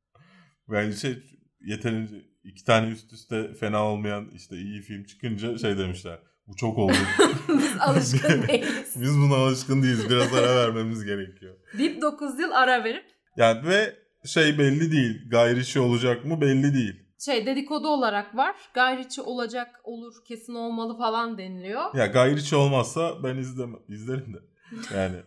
[0.69, 1.23] Bence şey
[1.61, 6.19] yeterince iki tane üst üste fena olmayan işte iyi film çıkınca şey demişler.
[6.47, 6.93] Bu çok oldu.
[7.49, 8.93] Biz alışkın değiliz.
[9.01, 10.09] Biz buna alışkın değiliz.
[10.09, 11.55] Biraz ara vermemiz gerekiyor.
[11.77, 13.05] Deyip 9 yıl ara verip
[13.37, 15.29] Yani ve şey belli değil.
[15.29, 17.04] Gayri şey olacak mı belli değil.
[17.25, 18.55] Şey dedikodu olarak var.
[18.73, 21.95] Gayriçi olacak olur kesin olmalı falan deniliyor.
[21.95, 24.37] Ya gayri şey olmazsa ben izleme, izlerim de.
[24.95, 25.17] Yani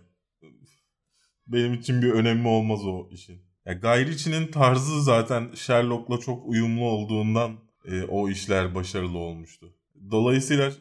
[1.47, 3.43] benim için bir önemi olmaz o işin.
[3.67, 7.53] Ya Gayriçi'nin tarzı zaten Sherlock'la çok uyumlu olduğundan
[7.85, 9.75] e, o işler başarılı olmuştu.
[10.11, 10.73] Dolayısıyla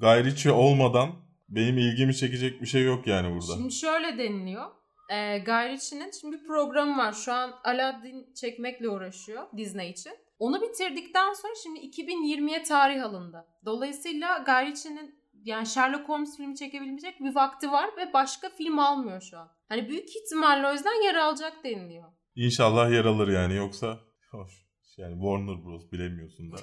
[0.00, 1.10] Gayriçi olmadan
[1.48, 3.54] benim ilgimi çekecek bir şey yok yani burada.
[3.54, 4.66] Şimdi şöyle deniliyor.
[5.10, 7.12] Ee, Gayriçi'nin şimdi bir programı var.
[7.12, 10.12] Şu an Aladdin çekmekle uğraşıyor Disney için.
[10.38, 13.44] Onu bitirdikten sonra şimdi 2020'ye tarih alındı.
[13.64, 15.14] Dolayısıyla Gayriçi'nin
[15.44, 19.48] yani Sherlock Holmes filmi çekebilecek bir vakti var ve başka film almıyor şu an.
[19.68, 22.12] Hani büyük ihtimalle o yüzden yer alacak deniliyor.
[22.34, 23.98] İnşallah yer alır yani yoksa
[24.30, 24.66] hoş.
[24.96, 26.56] Yani Warner Bros bilemiyorsun da.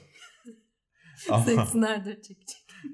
[1.30, 2.64] Ama- Zack Snyder çekecek.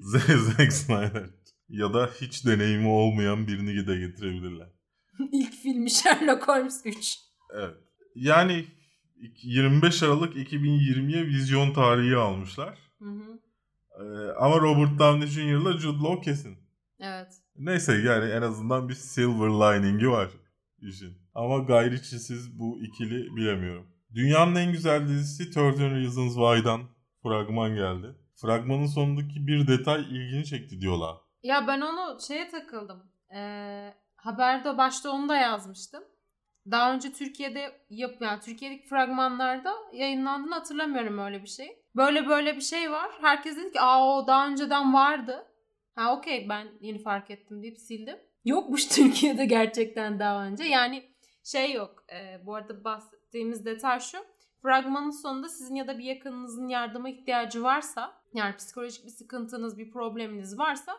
[0.56, 1.26] Zack Snyder.
[1.68, 4.68] Ya da hiç deneyimi olmayan birini de getirebilirler.
[5.32, 7.18] İlk filmi Sherlock Holmes 3.
[7.54, 7.74] Evet.
[8.14, 8.66] Yani
[9.42, 12.78] 25 Aralık 2020'ye vizyon tarihi almışlar.
[12.98, 13.40] Hı hı.
[14.00, 15.40] Ee, ama Robert Downey Jr.
[15.40, 16.58] ile Jude Law kesin.
[17.00, 17.32] Evet.
[17.56, 20.30] Neyse yani en azından bir silver lining'i var
[20.82, 21.18] işin.
[21.34, 23.86] Ama Guy Ritchie'siz bu ikili bilemiyorum.
[24.14, 26.80] Dünyanın en güzel dizisi 13 Reasons Why'dan
[27.22, 28.14] fragman geldi.
[28.36, 31.16] Fragmanın sonundaki bir detay ilgini çekti diyorlar.
[31.42, 33.02] Ya ben onu şeye takıldım.
[33.34, 36.04] Ee, haberde başta onu da yazmıştım.
[36.70, 41.82] Daha önce Türkiye'de yap yani Türkiye'deki fragmanlarda yayınlandığını hatırlamıyorum öyle bir şey.
[41.96, 43.10] Böyle böyle bir şey var.
[43.20, 45.46] Herkes dedi ki aa o daha önceden vardı.
[45.94, 48.16] Ha okey ben yeni fark ettim deyip sildim.
[48.44, 50.64] Yokmuş Türkiye'de gerçekten daha önce.
[50.64, 51.02] Yani
[51.44, 52.04] şey yok.
[52.12, 54.18] Ee, bu arada bahsettiğimiz detay şu.
[54.62, 59.90] Fragmanın sonunda sizin ya da bir yakınınızın yardıma ihtiyacı varsa yani psikolojik bir sıkıntınız, bir
[59.90, 60.98] probleminiz varsa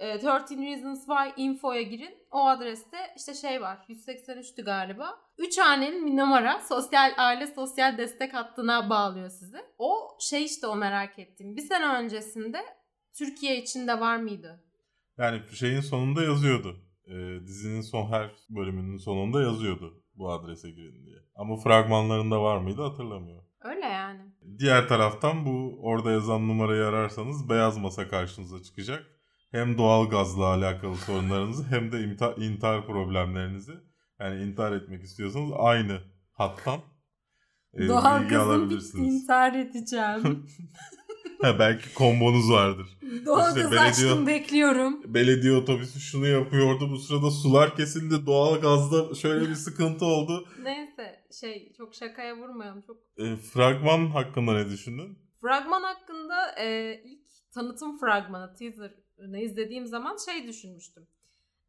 [0.00, 2.14] e, 13 Reasons Why info'ya girin.
[2.30, 3.78] O adreste işte şey var.
[3.88, 5.18] 183'tü galiba.
[5.38, 6.60] 3 hanenin bir numara.
[6.60, 9.58] Sosyal aile sosyal destek hattına bağlıyor sizi.
[9.78, 11.56] O şey işte o merak ettiğim.
[11.56, 12.58] Bir sene öncesinde
[13.18, 14.64] Türkiye içinde var mıydı?
[15.18, 16.76] Yani şeyin sonunda yazıyordu.
[17.06, 21.18] Ee, dizinin son her bölümünün sonunda yazıyordu bu adrese girin diye.
[21.34, 23.44] Ama fragmanlarında var mıydı hatırlamıyorum.
[23.60, 24.20] Öyle yani.
[24.58, 29.19] Diğer taraftan bu orada yazan numarayı ararsanız beyaz masa karşınıza çıkacak.
[29.50, 33.72] Hem doğal gazla alakalı sorunlarınızı hem de imta- intihar problemlerinizi
[34.20, 36.00] yani intihar etmek istiyorsanız aynı
[36.32, 36.80] hattan
[37.74, 39.14] e, Doğal bilgi gazım bitti alabilirsiniz.
[39.14, 40.46] intihar edeceğim.
[41.42, 42.86] Ha, belki kombonuz vardır.
[43.26, 45.14] Doğalgaz İşte belediye- açtım bekliyorum.
[45.14, 46.90] Belediye otobüsü şunu yapıyordu.
[46.90, 48.26] Bu sırada sular kesildi.
[48.26, 50.48] Doğal gazda şöyle bir sıkıntı oldu.
[50.62, 52.82] Neyse şey çok şakaya vurmayalım.
[52.86, 55.18] Çok E, fragman hakkında ne düşündün?
[55.40, 58.54] Fragman hakkında e, ilk tanıtım fragmanı
[59.20, 61.06] teaser'ını izlediğim zaman şey düşünmüştüm.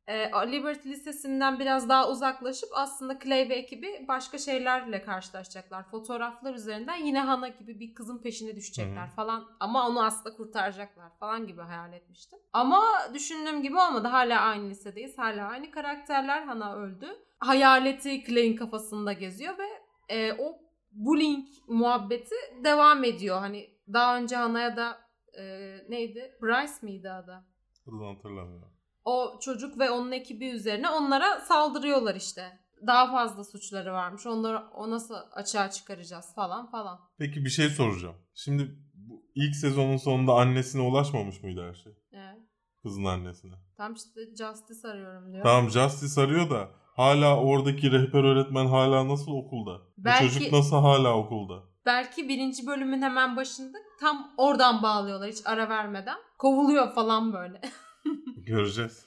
[0.07, 5.83] E, Liberty Lisesi'nden biraz daha uzaklaşıp aslında Clay ve ekibi başka şeylerle karşılaşacaklar.
[5.83, 9.15] Fotoğraflar üzerinden yine Hana gibi bir kızın peşine düşecekler Hı hı.
[9.15, 9.47] falan.
[9.59, 12.39] Ama onu aslında kurtaracaklar falan gibi hayal etmiştim.
[12.53, 12.83] Ama
[13.13, 14.07] düşündüğüm gibi olmadı.
[14.07, 15.17] Hala aynı lisedeyiz.
[15.17, 16.41] Hala aynı karakterler.
[16.43, 17.07] Hana öldü.
[17.39, 19.67] Hayaleti Clay'in kafasında geziyor ve
[20.09, 20.57] e, o
[20.91, 23.39] bullying muhabbeti devam ediyor.
[23.39, 25.43] Hani daha önce Hana'ya da e,
[25.89, 26.37] neydi?
[26.41, 27.45] Bryce miydi adı?
[27.87, 28.71] Adını hatırlamıyorum.
[29.05, 32.59] O çocuk ve onun ekibi üzerine onlara saldırıyorlar işte.
[32.87, 34.25] Daha fazla suçları varmış.
[34.27, 36.99] Onları o nasıl açığa çıkaracağız falan falan.
[37.17, 38.15] Peki bir şey soracağım.
[38.33, 41.93] Şimdi bu ilk sezonun sonunda annesine ulaşmamış mıydı her şey?
[42.11, 42.39] Evet.
[42.83, 43.53] Kızın annesine.
[43.77, 45.43] Tam işte Justice arıyorum diyor.
[45.43, 49.81] Tamam Justice arıyor da hala oradaki rehber öğretmen hala nasıl okulda?
[49.97, 51.63] Belki- Bu çocuk nasıl hala okulda?
[51.85, 56.17] Belki birinci bölümün hemen başında tam oradan bağlıyorlar hiç ara vermeden.
[56.37, 57.61] Kovuluyor falan böyle.
[58.45, 59.05] Göreceğiz.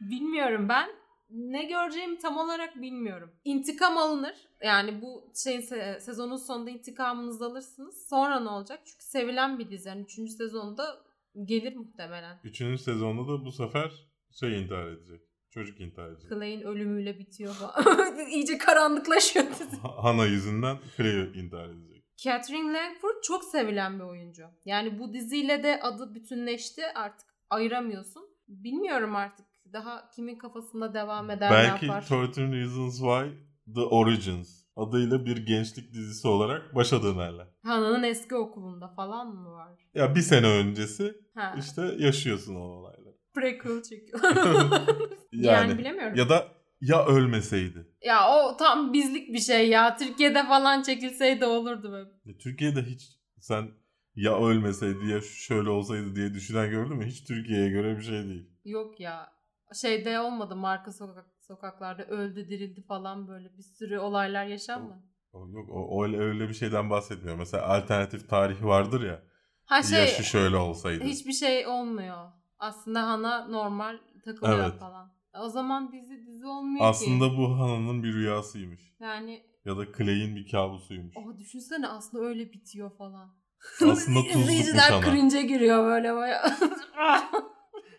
[0.00, 0.88] Bilmiyorum ben.
[1.30, 3.30] Ne göreceğimi tam olarak bilmiyorum.
[3.44, 4.34] İntikam alınır.
[4.62, 8.06] Yani bu şeyin se- sezonun sonunda intikamınızı alırsınız.
[8.10, 8.80] Sonra ne olacak?
[8.86, 9.88] Çünkü sevilen bir dizi.
[9.88, 10.96] Yani üçüncü sezonda
[11.44, 12.40] gelir muhtemelen.
[12.44, 13.92] Üçüncü sezonda da bu sefer
[14.40, 15.20] şey intihar edecek.
[15.50, 16.30] Çocuk intihar edecek.
[16.30, 17.54] Clay'in ölümüyle bitiyor.
[18.30, 19.76] İyice karanlıklaşıyor dizi.
[20.02, 21.93] Hana yüzünden Clay intihar edecek.
[22.16, 24.44] Catherine Langford çok sevilen bir oyuncu.
[24.64, 26.82] Yani bu diziyle de adı bütünleşti.
[26.94, 28.22] Artık ayıramıyorsun.
[28.48, 29.46] Bilmiyorum artık.
[29.72, 32.06] Daha kimin kafasında devam eder ne Belki yapar.
[32.10, 33.30] 13 Reasons Why
[33.74, 37.46] The Origins adıyla bir gençlik dizisi olarak başa dönerler.
[37.62, 39.88] Hana'nın eski okulunda falan mı var?
[39.94, 41.54] Ya bir sene öncesi Ha.
[41.58, 43.14] işte yaşıyorsun o olayları.
[43.34, 44.20] Prequel çekiyor.
[45.32, 46.16] yani, Yani, bilemiyorum.
[46.16, 46.48] ya da
[46.84, 47.86] ya ölmeseydi.
[48.02, 49.96] Ya o tam bizlik bir şey ya.
[49.96, 52.10] Türkiye'de falan çekilseydi olurdu böyle.
[52.24, 53.02] Ya Türkiye'de hiç
[53.40, 53.68] sen
[54.16, 57.06] ya ölmeseydi ya şöyle olsaydı diye düşünen gördün mü?
[57.06, 58.50] Hiç Türkiye'ye göre bir şey değil.
[58.64, 59.32] Yok ya.
[59.74, 65.02] Şeyde olmadı marka sokak sokaklarda öldü dirildi falan böyle bir sürü olaylar yaşanmadı.
[65.32, 67.36] O- Yok o öyle, öyle bir şeyden bahsetmiyor.
[67.36, 69.22] Mesela alternatif tarih vardır ya.
[69.64, 71.04] Ha şey ya şu şöyle olsaydı.
[71.04, 72.30] hiçbir şey olmuyor.
[72.58, 74.78] Aslında Hana normal takılıyor Evet.
[74.80, 75.13] falan.
[75.40, 76.84] O zaman dizi dizi olmuyor ki.
[76.84, 78.80] Aslında bu Hana'nın bir rüyasıymış.
[79.00, 81.16] Yani Ya da Clay'in bir kabusuymuş.
[81.16, 83.34] o düşünsene aslında öyle bitiyor falan.
[83.74, 85.04] Aslında tuzlukmuş İzleyiciler Hana.
[85.04, 86.42] cringe'e giriyor böyle baya.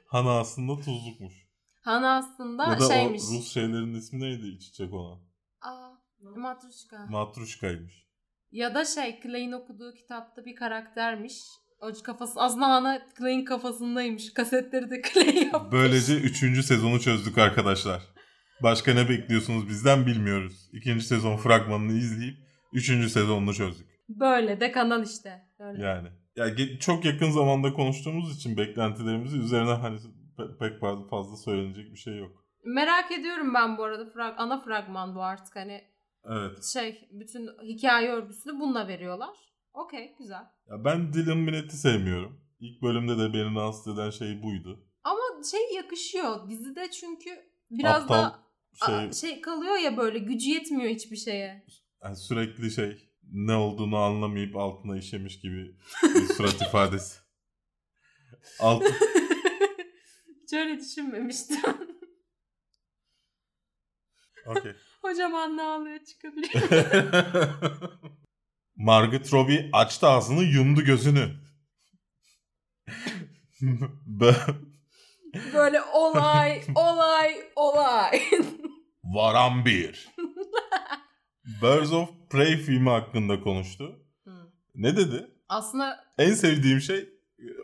[0.08, 1.34] Hana aslında tuzlukmuş.
[1.82, 3.22] Hana aslında ya da şeymiş.
[3.24, 5.20] o Rus şeylerin ismi neydi iç içe konan?
[5.62, 7.06] Aa, Matruşka.
[7.10, 8.08] Matruşka'ymış.
[8.52, 11.34] ya da şey Clay'in okuduğu kitapta bir karaktermiş.
[11.86, 14.34] O kafası aslında Hana Clay'in kafasındaymış.
[14.34, 15.72] Kasetleri de Clay yapmış.
[15.72, 16.66] Böylece 3.
[16.66, 18.02] sezonu çözdük arkadaşlar.
[18.64, 20.70] Başka ne bekliyorsunuz bizden bilmiyoruz.
[20.74, 22.38] İkinci sezon fragmanını izleyip
[22.74, 22.86] 3.
[23.12, 23.88] sezonunu çözdük.
[24.10, 25.42] Böyle de kanal işte.
[25.60, 25.84] Öyle.
[25.84, 26.08] Yani.
[26.36, 26.46] Ya
[26.80, 29.98] çok yakın zamanda konuştuğumuz için beklentilerimizi üzerine hani
[30.38, 32.32] pe- pek fazla fazla söylenecek bir şey yok.
[32.66, 34.04] Merak ediyorum ben bu arada.
[34.04, 35.82] Frag- ana fragman bu artık hani
[36.30, 36.64] Evet.
[36.74, 39.36] şey bütün hikaye örgüsünü bununla veriyorlar.
[39.76, 40.44] Okey güzel.
[40.70, 42.42] Ya ben Dylan Minnett'i sevmiyorum.
[42.60, 44.86] İlk bölümde de beni rahatsız eden şey buydu.
[45.04, 47.30] Ama şey yakışıyor dizide çünkü
[47.72, 48.40] biraz Aptal da
[48.86, 51.66] şey, şey kalıyor ya böyle gücü yetmiyor hiçbir şeye.
[52.04, 57.20] yani sürekli şey ne olduğunu anlamayıp altına işemiş gibi bir surat ifadesi.
[58.60, 58.84] Alt,
[60.44, 61.62] Hiç öyle düşünmemiştim.
[64.46, 64.72] Okey.
[65.02, 66.52] Hocam anne ağlıyor çıkabilir.
[68.76, 71.30] Margot Robbie açtı ağzını yumdu gözünü.
[74.20, 74.56] Bö-
[75.54, 78.22] Böyle olay, olay, olay.
[79.04, 80.08] Varan bir.
[81.62, 84.00] Birds of Prey filmi hakkında konuştu.
[84.24, 84.52] Hı.
[84.76, 85.28] Ne dedi?
[85.50, 87.10] Aslında En sevdiğim şey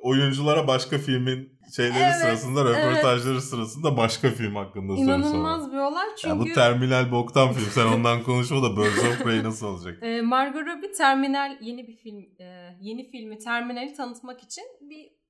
[0.01, 5.19] oyunculara başka filmin şeyleri Evet, sırasında, röportajları sırasında başka film hakkında soru sormak.
[5.19, 7.69] inanılmaz bir olay Ya çünkü bu terminal boktan film.
[7.71, 9.97] Sen ondan konuşma da Birds of Prey nasıl olacak?
[10.01, 15.21] e, Margot Robbie Terminal yeni bir film, e, yeni filmi Terminal'i tanıtmak için bir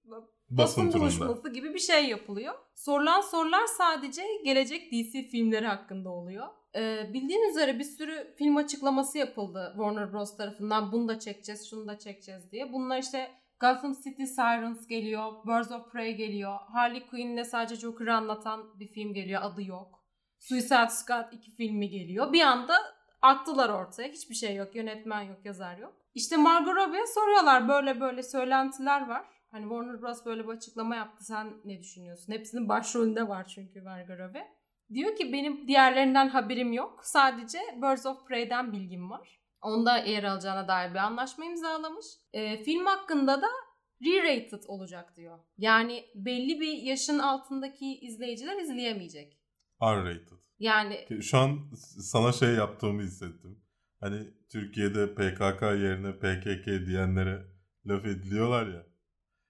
[0.51, 2.53] Basın buluşması gibi bir şey yapılıyor.
[2.75, 6.47] Sorulan sorular sadece gelecek DC filmleri hakkında oluyor.
[6.75, 10.37] Ee, bildiğin üzere bir sürü film açıklaması yapıldı Warner Bros.
[10.37, 10.91] tarafından.
[10.91, 12.73] Bunu da çekeceğiz, şunu da çekeceğiz diye.
[12.73, 16.57] Bunlar işte Gotham City Sirens geliyor, Birds of Prey geliyor.
[16.73, 20.05] Harley Quinn'le sadece Joker'ı anlatan bir film geliyor, adı yok.
[20.39, 22.33] Suicide Squad 2 filmi geliyor.
[22.33, 22.75] Bir anda
[23.21, 24.09] Attılar ortaya.
[24.09, 24.75] Hiçbir şey yok.
[24.75, 25.93] Yönetmen yok, yazar yok.
[26.13, 29.25] İşte Margot Robbie'ye soruyorlar böyle böyle söylentiler var.
[29.51, 30.25] Hani Warner Bros.
[30.25, 31.25] böyle bir açıklama yaptı.
[31.25, 32.33] Sen ne düşünüyorsun?
[32.33, 34.47] Hepsinin başrolünde var çünkü Margot Robbie.
[34.93, 36.99] Diyor ki benim diğerlerinden haberim yok.
[37.03, 39.40] Sadece Birds of Prey'den bilgim var.
[39.61, 42.05] Onda yer alacağına dair bir anlaşma imzalamış.
[42.33, 43.47] Ee, film hakkında da
[44.01, 45.39] re-rated olacak diyor.
[45.57, 49.37] Yani belli bir yaşın altındaki izleyiciler izleyemeyecek.
[49.81, 50.37] R-rated.
[50.59, 51.59] Yani Şu an
[52.01, 53.59] sana şey yaptığımı hissettim.
[53.99, 57.45] Hani Türkiye'de PKK yerine PKK diyenlere
[57.85, 58.83] laf ediliyorlar ya.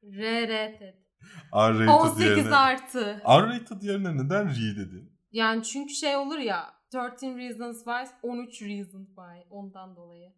[0.03, 0.93] re-rated.
[1.53, 2.55] R-rated 18 yerine...
[2.55, 3.21] artı.
[3.27, 5.11] R-rated yerine neden R dedin?
[5.31, 10.31] Yani çünkü şey olur ya 13 Reasons Why 13 Reasons Why ondan dolayı.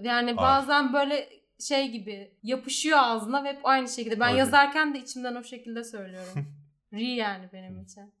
[0.00, 1.28] Yani bazen böyle
[1.60, 4.20] şey gibi yapışıyor ağzına ve hep aynı şekilde.
[4.20, 4.38] Ben Okey.
[4.38, 6.46] yazarken de içimden o şekilde söylüyorum.
[6.92, 8.12] Re yani benim için.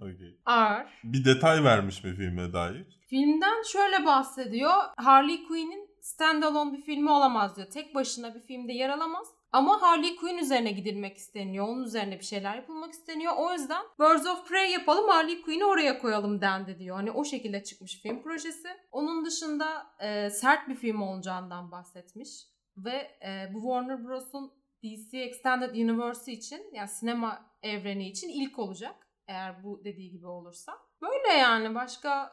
[0.00, 0.38] Okey.
[0.48, 0.86] R.
[1.04, 3.00] Bir detay vermiş mi filme dair?
[3.06, 4.72] Filmden şöyle bahsediyor.
[4.96, 7.70] Harley Quinn'in standalone bir filmi olamaz diyor.
[7.70, 9.26] Tek başına bir filmde yer alamaz.
[9.52, 11.68] Ama Harley Quinn üzerine gidilmek isteniyor.
[11.68, 13.32] Onun üzerine bir şeyler yapılmak isteniyor.
[13.36, 16.96] O yüzden Birds of Prey yapalım Harley Quinn'i oraya koyalım dendi diyor.
[16.96, 18.68] Hani o şekilde çıkmış film projesi.
[18.90, 22.30] Onun dışında e, sert bir film olacağından bahsetmiş.
[22.76, 24.52] Ve e, bu Warner Bros'un
[24.84, 28.94] DC Extended Universe için yani sinema evreni için ilk olacak.
[29.26, 30.72] Eğer bu dediği gibi olursa.
[31.02, 32.32] Böyle yani başka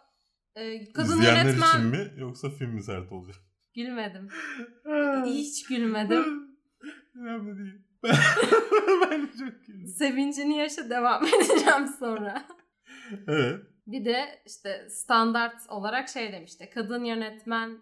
[0.55, 1.67] e, kadın İzleyenler yönetmen...
[1.67, 3.35] için mi yoksa film mi sert olacak?
[3.75, 4.29] Gülmedim.
[5.25, 6.48] Hiç gülmedim.
[7.15, 7.81] Önemli değil.
[9.01, 9.87] ben çok güldüm.
[9.87, 12.47] Sevincini yaşa devam edeceğim sonra.
[13.27, 13.61] Evet.
[13.87, 16.69] Bir de işte standart olarak şey demişti.
[16.73, 17.81] Kadın yönetmen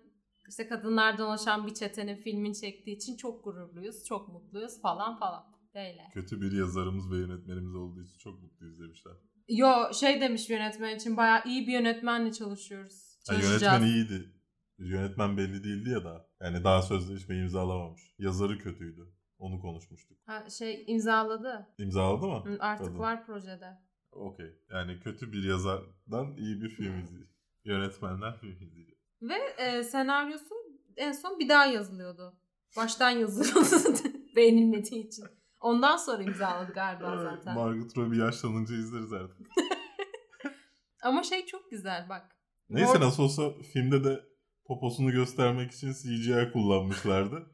[0.50, 5.44] işte kadınlardan oluşan bir çetenin filmin çektiği için çok gururluyuz, çok mutluyuz falan falan.
[5.76, 6.10] Böyle.
[6.14, 9.14] Kötü bir yazarımız ve yönetmenimiz olduğu için çok mutluyuz demişler.
[9.50, 13.20] Yo şey demiş yönetmen için bayağı iyi bir yönetmenle çalışıyoruz.
[13.30, 14.34] Ha, yönetmen iyiydi.
[14.78, 16.26] Yönetmen belli değildi ya daha.
[16.42, 18.02] Yani daha sözleşme imzalamamış.
[18.20, 19.17] Yazarı kötüydü.
[19.40, 20.18] Onu konuşmuştuk.
[20.26, 21.68] Ha, şey imzaladı.
[21.78, 22.44] İmzaladı mı?
[22.46, 23.00] Hı, Artık Kadın.
[23.00, 23.78] var projede.
[24.12, 24.62] Okey.
[24.70, 27.36] Yani kötü bir yazardan iyi bir film izleyecek.
[27.66, 28.98] Yönetmenden film izleyecek.
[29.22, 30.56] Ve e, senaryosu
[30.98, 32.38] en son bir daha yazılıyordu.
[32.78, 34.00] Baştan yazılıyordu
[34.36, 35.26] beğenilmediği için.
[35.60, 37.56] Ondan sonra imzaladı galiba zaten.
[37.56, 39.48] Margot Robbie yaşlanınca izleriz artık.
[41.04, 42.36] Ama şey çok güzel bak.
[42.70, 44.20] Neyse Mor- nasıl olsa filmde de
[44.66, 47.52] poposunu göstermek için CGI kullanmışlardı.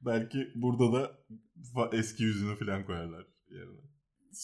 [0.00, 1.10] Belki burada da
[1.92, 3.80] eski yüzünü falan koyarlar yerine.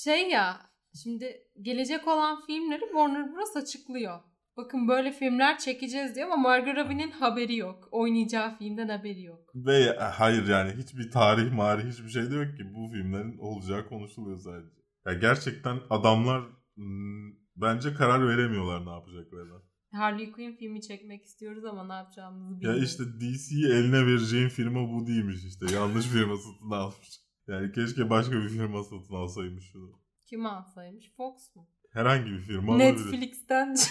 [0.05, 0.61] Şey ya
[1.03, 3.57] şimdi gelecek olan filmleri Warner Bros.
[3.57, 4.21] açıklıyor.
[4.57, 7.89] Bakın böyle filmler çekeceğiz diyor ama Margot Robbie'nin haberi yok.
[7.91, 9.53] Oynayacağı filmden haberi yok.
[9.55, 12.75] Ve ya- hayır yani hiçbir tarih marih hiçbir şey de yok ki.
[12.75, 14.69] Bu filmlerin olacağı konuşuluyor sadece.
[15.07, 16.43] Ya gerçekten adamlar
[16.75, 19.63] hmm, bence karar veremiyorlar ne yapacaklarına.
[19.93, 22.83] Harley Quinn filmi çekmek istiyoruz ama ne yapacağımızı Ya bilmiyoruz.
[22.91, 25.67] işte DC'yi eline vereceğin firma bu değilmiş işte.
[25.75, 27.21] Yanlış firma satın almış.
[27.49, 30.01] Yani keşke başka bir firma satın alsaymış şunu.
[30.27, 31.13] Kim alsaymış?
[31.17, 31.69] Fox mu?
[31.93, 32.77] Herhangi bir firma.
[32.77, 33.75] Netflix'ten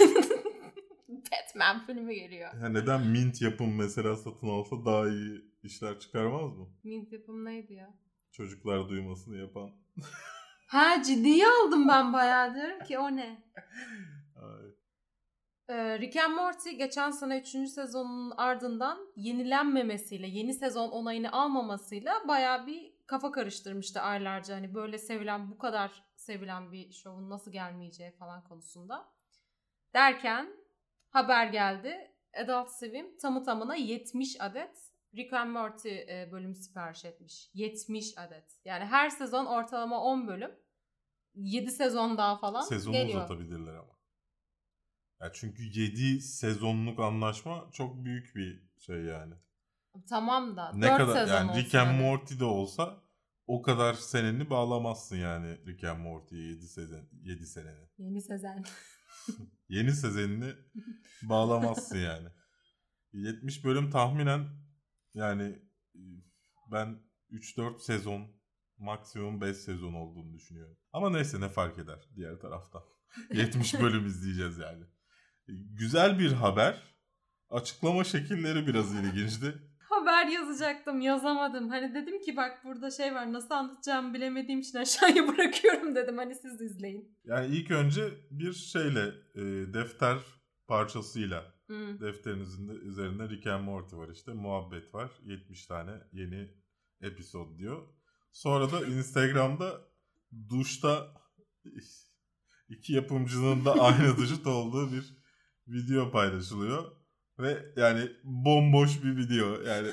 [1.09, 2.53] Batman filmi geliyor.
[2.61, 6.67] Ya neden Mint yapım mesela satın alsa daha iyi işler çıkarmaz mı?
[6.83, 7.93] Mint yapım neydi ya?
[8.31, 9.69] Çocuklar duymasını yapan.
[10.67, 13.43] Ha ciddiye aldım ben bayağı diyorum ki o ne?
[14.35, 14.65] Ay.
[15.69, 17.47] Ee, Rick and Morty geçen sene 3.
[17.69, 24.55] sezonun ardından yenilenmemesiyle, yeni sezon onayını almamasıyla bayağı bir kafa karıştırmıştı aylarca.
[24.55, 29.09] Hani böyle sevilen, bu kadar sevilen bir şovun nasıl gelmeyeceği falan konusunda.
[29.93, 30.47] Derken
[31.09, 32.11] haber geldi.
[32.43, 37.49] Adult Swim tamı tamına 70 adet Rick and Morty e, bölüm sipariş etmiş.
[37.53, 38.59] 70 adet.
[38.65, 40.51] Yani her sezon ortalama 10 bölüm.
[41.35, 43.17] 7 sezon daha falan Sezonu geliyor.
[43.17, 43.94] uzatabilirler ama.
[45.25, 49.33] Ya çünkü 7 sezonluk anlaşma çok büyük bir şey yani.
[50.09, 52.01] Tamam da Ne 4 kadar sezon yani olsun Rick and hadi.
[52.01, 53.03] Morty de olsa
[53.47, 57.87] o kadar seneni bağlamazsın yani Rick and Morty'ye 7 sezon 7 seneni.
[57.97, 58.65] Yeni sezon.
[59.69, 60.53] Yeni sezonunu
[61.23, 62.27] bağlamazsın yani.
[63.13, 64.47] 70 bölüm tahminen
[65.13, 65.59] yani
[66.71, 66.99] ben
[67.31, 68.27] 3-4 sezon
[68.77, 70.77] maksimum 5 sezon olduğunu düşünüyorum.
[70.93, 72.81] Ama neyse ne fark eder diğer taraftan.
[73.33, 74.85] 70 bölüm izleyeceğiz yani.
[75.47, 76.95] Güzel bir haber.
[77.49, 79.53] Açıklama şekilleri biraz ilginçti.
[79.79, 81.69] Haber yazacaktım yazamadım.
[81.69, 86.17] Hani dedim ki bak burada şey var nasıl anlatacağımı bilemediğim için aşağıya bırakıyorum dedim.
[86.17, 87.17] Hani siz izleyin.
[87.25, 90.17] Yani ilk önce bir şeyle e, defter
[90.67, 91.99] parçasıyla Hmm.
[91.99, 94.33] Defterinizin de üzerinde Rick and Morty var işte.
[94.33, 95.11] Muhabbet var.
[95.23, 96.51] 70 tane yeni
[97.01, 97.87] episod diyor.
[98.31, 99.81] Sonra da Instagram'da
[100.49, 101.13] duşta
[102.69, 105.24] iki yapımcının da aynı duşta olduğu bir
[105.67, 106.91] video paylaşılıyor.
[107.39, 109.61] Ve yani bomboş bir video.
[109.61, 109.87] Yani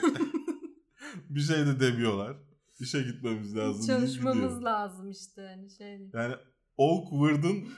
[1.31, 2.37] bir şey de demiyorlar.
[2.81, 3.87] İşe gitmemiz lazım.
[3.87, 5.99] Çalışmamız lazım işte hani şey.
[6.15, 6.35] Yani
[6.79, 7.69] awkward'ın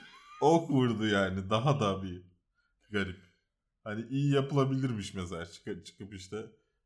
[0.43, 1.51] awkward'ı yani.
[1.51, 2.23] Daha da bir
[2.91, 3.21] garip.
[3.85, 5.47] Hani iyi yapılabilirmiş mesela.
[5.47, 6.37] Çıkıp, çıkıp işte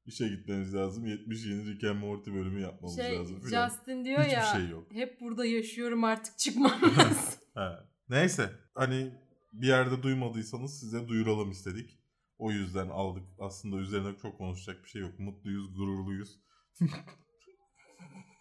[0.07, 1.07] işe gitmemiz lazım.
[1.07, 3.41] 70 yeni Rick and Morty bölümü yapmamız Şey lazım.
[3.41, 3.69] filan.
[3.69, 4.87] Justin diyor Hiçbir ya şey yok.
[4.93, 7.35] hep burada yaşıyorum artık çıkmam lazım.
[7.55, 7.89] Ha.
[8.09, 9.15] Neyse hani
[9.53, 11.99] bir yerde duymadıysanız size duyuralım istedik.
[12.39, 13.25] O yüzden aldık.
[13.39, 15.19] Aslında üzerine çok konuşacak bir şey yok.
[15.19, 16.41] Mutluyuz, gururluyuz.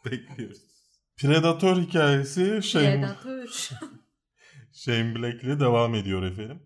[0.05, 0.62] Bekliyoruz.
[1.18, 3.47] Predator hikayesi Shane, Predatör.
[4.74, 6.62] Shane Black ile devam ediyor efendim.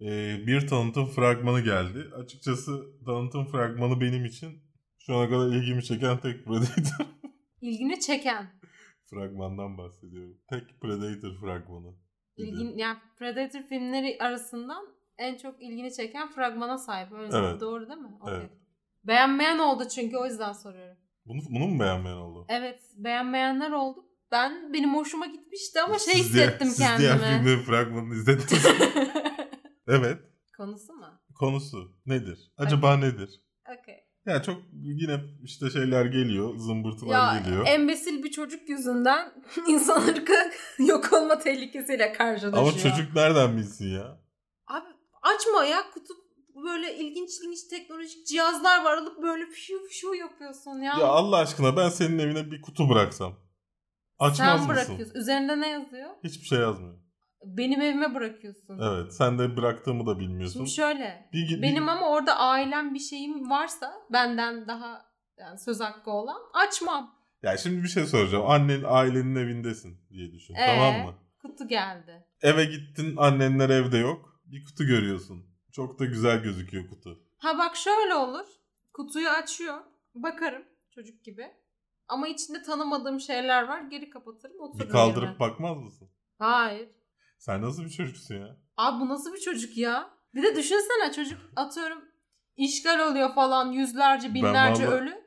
[0.00, 2.10] Ee, bir tanıtım fragmanı geldi.
[2.14, 4.62] Açıkçası tanıtım fragmanı benim için
[4.98, 7.06] şu ana kadar ilgimi çeken tek Predator
[7.60, 8.60] İlgini çeken.
[9.10, 10.36] fragmandan bahsediyorum.
[10.50, 11.96] Tek Predator fragmanı.
[12.36, 14.86] İlgin, yani Predator filmleri arasından
[15.18, 17.12] en çok ilgini çeken fragmana sahip.
[17.12, 17.60] Öyle Evet.
[17.60, 18.08] Doğru değil mi?
[18.20, 18.34] Okey.
[18.36, 18.50] Evet.
[19.04, 20.96] Beğenmeyen oldu çünkü o yüzden soruyorum.
[21.26, 22.46] Bunu, bunu mu beğenmeyen oldu?
[22.48, 24.04] Evet beğenmeyenler oldu.
[24.30, 27.38] Ben benim hoşuma gitmişti ama şey Siz diğer- hissettim siz diğer kendime.
[27.38, 28.66] filmlerin fragmanını izlediniz.
[29.88, 30.18] evet.
[30.56, 31.06] Konusu mu?
[31.34, 32.52] Konusu nedir?
[32.56, 33.40] Acaba nedir?
[33.80, 34.03] Okey.
[34.26, 37.66] Ya çok yine işte şeyler geliyor, zımbırtılar Ya geliyor.
[37.66, 39.32] embesil bir çocuk yüzünden
[39.68, 40.32] insan ırkı
[40.78, 42.62] yok olma tehlikesiyle karşılaşıyor.
[42.62, 44.20] Ama çocuk nereden bilsin ya?
[44.66, 44.86] Abi
[45.22, 46.16] açma ya kutup
[46.64, 50.98] böyle ilginç ilginç teknolojik cihazlar var alıp böyle fişu fişu yapıyorsun ya.
[50.98, 53.34] Ya Allah aşkına ben senin evine bir kutu bıraksam.
[54.18, 54.68] Açmaz Sen mısın?
[54.68, 55.14] bırakıyorsun.
[55.20, 56.10] Üzerinde ne yazıyor?
[56.24, 57.03] Hiçbir şey yazmıyor.
[57.46, 58.78] Benim evime bırakıyorsun.
[58.78, 59.12] Evet.
[59.14, 60.58] Sen de bıraktığımı da bilmiyorsun.
[60.58, 61.28] Şimdi şöyle.
[61.32, 65.06] Bir, bir- Benim ama orada ailem bir şeyim varsa benden daha
[65.38, 67.14] yani söz hakkı olan açmam.
[67.42, 68.44] Ya şimdi bir şey soracağım.
[68.50, 70.54] Annen ailenin evindesin diye düşün.
[70.54, 70.66] Ee?
[70.66, 71.14] Tamam mı?
[71.42, 72.26] Kutu geldi.
[72.42, 74.40] Eve gittin annenler evde yok.
[74.46, 75.46] Bir kutu görüyorsun.
[75.72, 77.20] Çok da güzel gözüküyor kutu.
[77.38, 78.46] Ha bak şöyle olur.
[78.92, 79.80] Kutuyu açıyor.
[80.14, 81.46] Bakarım çocuk gibi.
[82.08, 83.80] Ama içinde tanımadığım şeyler var.
[83.80, 85.38] Geri kapatırım otururum Bir kaldırıp yerine.
[85.38, 86.08] bakmaz mısın?
[86.38, 86.88] Hayır.
[87.44, 88.56] Sen nasıl bir çocuksun ya?
[88.76, 90.10] Abi bu nasıl bir çocuk ya?
[90.34, 92.04] Bir de düşünsene çocuk atıyorum
[92.56, 95.24] işgal oluyor falan yüzlerce binlerce vallahi- ölü.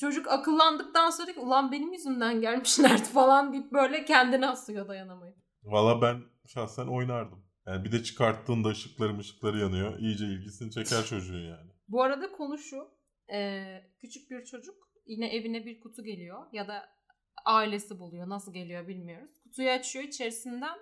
[0.00, 5.36] Çocuk akıllandıktan sonra ki ulan benim yüzümden gelmişlerdi falan deyip böyle kendini asıyor dayanamayıp.
[5.62, 7.44] Valla ben şahsen oynardım.
[7.66, 9.98] Yani bir de çıkarttığında ışıkları ışıkları yanıyor.
[9.98, 11.70] İyice ilgisini çeker çocuğun yani.
[11.88, 12.88] Bu arada konu şu.
[13.32, 14.74] Ee, küçük bir çocuk
[15.06, 16.88] yine evine bir kutu geliyor ya da
[17.44, 18.28] ailesi buluyor.
[18.28, 19.30] Nasıl geliyor bilmiyoruz.
[19.42, 20.78] Kutuyu açıyor içerisinden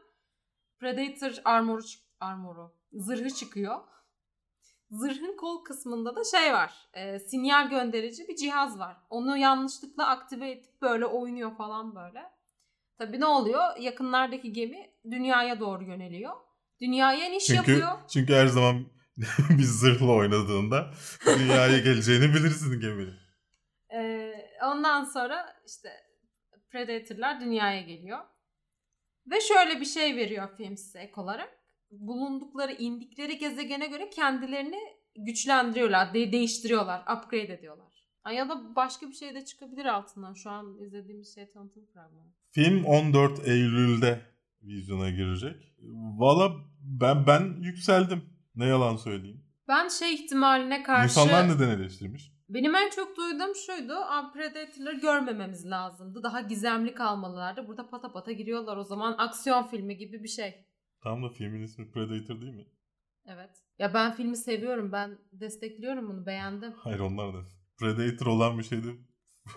[0.81, 1.83] Predator armoru,
[2.21, 3.79] armoru zırhı çıkıyor.
[4.91, 6.89] Zırhın kol kısmında da şey var.
[6.95, 8.97] e, sinyal gönderici bir cihaz var.
[9.11, 12.23] Onu yanlışlıkla aktive edip böyle oynuyor falan böyle.
[12.99, 13.77] Tabii ne oluyor?
[13.81, 16.33] Yakınlardaki gemi dünyaya doğru yöneliyor.
[16.81, 17.99] Dünyaya iniş Çünkü yapıyor.
[18.09, 18.87] çünkü her zaman
[19.51, 20.91] bir zırhla oynadığında
[21.27, 23.15] dünyaya geleceğini bilirsin geminin.
[23.95, 24.33] Ee,
[24.65, 25.89] ondan sonra işte
[26.71, 28.19] Predator'lar dünyaya geliyor.
[29.31, 31.49] Ve şöyle bir şey veriyor film size ek olarak.
[31.91, 34.79] Bulundukları, indikleri gezegene göre kendilerini
[35.17, 37.89] güçlendiriyorlar, de- değiştiriyorlar, upgrade ediyorlar.
[38.35, 40.35] Ya da başka bir şey de çıkabilir altından.
[40.35, 42.33] Şu an izlediğimiz şey tanıtım fragmanı.
[42.51, 44.21] Film 14 Eylül'de
[44.63, 45.57] vizyona girecek.
[46.19, 48.23] Valla ben ben yükseldim.
[48.55, 49.45] Ne yalan söyleyeyim.
[49.69, 51.05] Ben şey ihtimaline karşı...
[51.21, 52.33] İnsanlar neden eleştirmiş?
[52.49, 53.95] Benim en çok duyduğum şuydu.
[54.35, 56.23] Predator'ları görmememiz lazımdı.
[56.23, 57.69] Daha gizemli kalmalılardı.
[57.69, 59.15] Burada pata pata giriyorlar o zaman.
[59.19, 60.65] Aksiyon filmi gibi bir şey.
[61.01, 62.67] Tam da filmin ismi Predator değil mi?
[63.27, 63.51] Evet.
[63.79, 64.93] Ya ben filmi seviyorum.
[64.93, 66.27] Ben destekliyorum bunu.
[66.27, 66.73] Beğendim.
[66.77, 67.39] Hayır onlar da.
[67.79, 68.97] Predator olan bir şeydi.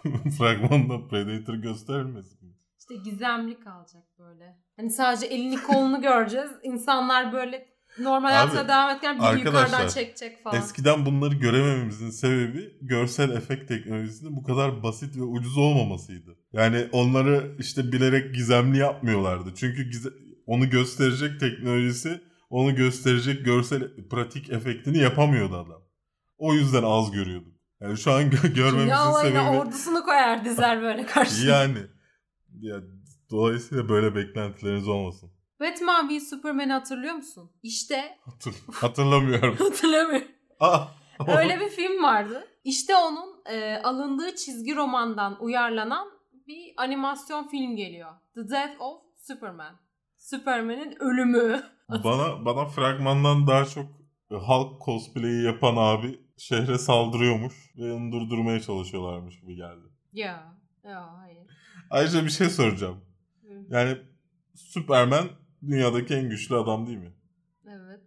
[0.38, 2.56] Fragmanda Predator gösterilmesin mi?
[2.80, 4.58] İşte gizemli kalacak böyle.
[4.76, 6.52] Hani sadece elini kolunu göreceğiz.
[6.64, 10.58] İnsanlar böyle normal Abi, hayatına devam ederken biri yukarıdan çekecek falan.
[10.58, 16.38] Eskiden bunları göremememizin sebebi görsel efekt teknolojisinin bu kadar basit ve ucuz olmamasıydı.
[16.54, 19.54] Yani onları işte bilerek gizemli yapmıyorlardı.
[19.56, 20.14] Çünkü gize-
[20.46, 25.82] onu gösterecek teknolojisi, onu gösterecek görsel pratik efektini yapamıyordu adam.
[26.38, 27.54] O yüzden az görüyorduk.
[27.82, 31.62] Yani şu an gö- görmemizin sebebi ordusunu koyar dizer böyle karşıya.
[31.62, 31.78] yani
[32.60, 32.76] ya
[33.32, 35.32] dolayısıyla böyle beklentileriniz olmasın.
[35.62, 37.52] Batman v Superman'i hatırlıyor musun?
[37.64, 39.56] İşte Hatır, hatırlamıyorum.
[39.60, 40.28] hatırlamıyorum.
[40.60, 40.86] Aa,
[41.28, 42.48] Öyle bir film vardı.
[42.64, 46.08] İşte onun e, alındığı çizgi romandan uyarlanan
[46.48, 48.12] bir animasyon film geliyor.
[48.36, 49.80] The Death of Superman.
[50.18, 51.64] Superman'in ölümü.
[51.90, 53.86] Bana bana fragmandan daha çok
[54.32, 59.88] e, halk cosplay'i yapan abi şehre saldırıyormuş ve onu durdurmaya çalışıyorlarmış gibi geldi.
[60.14, 60.58] Ya.
[60.84, 61.48] Ya hayır.
[61.90, 63.02] Ayrıca bir şey soracağım.
[63.70, 63.98] Yani
[64.56, 65.30] Superman
[65.68, 67.14] dünyadaki en güçlü adam değil mi?
[67.68, 68.02] Evet.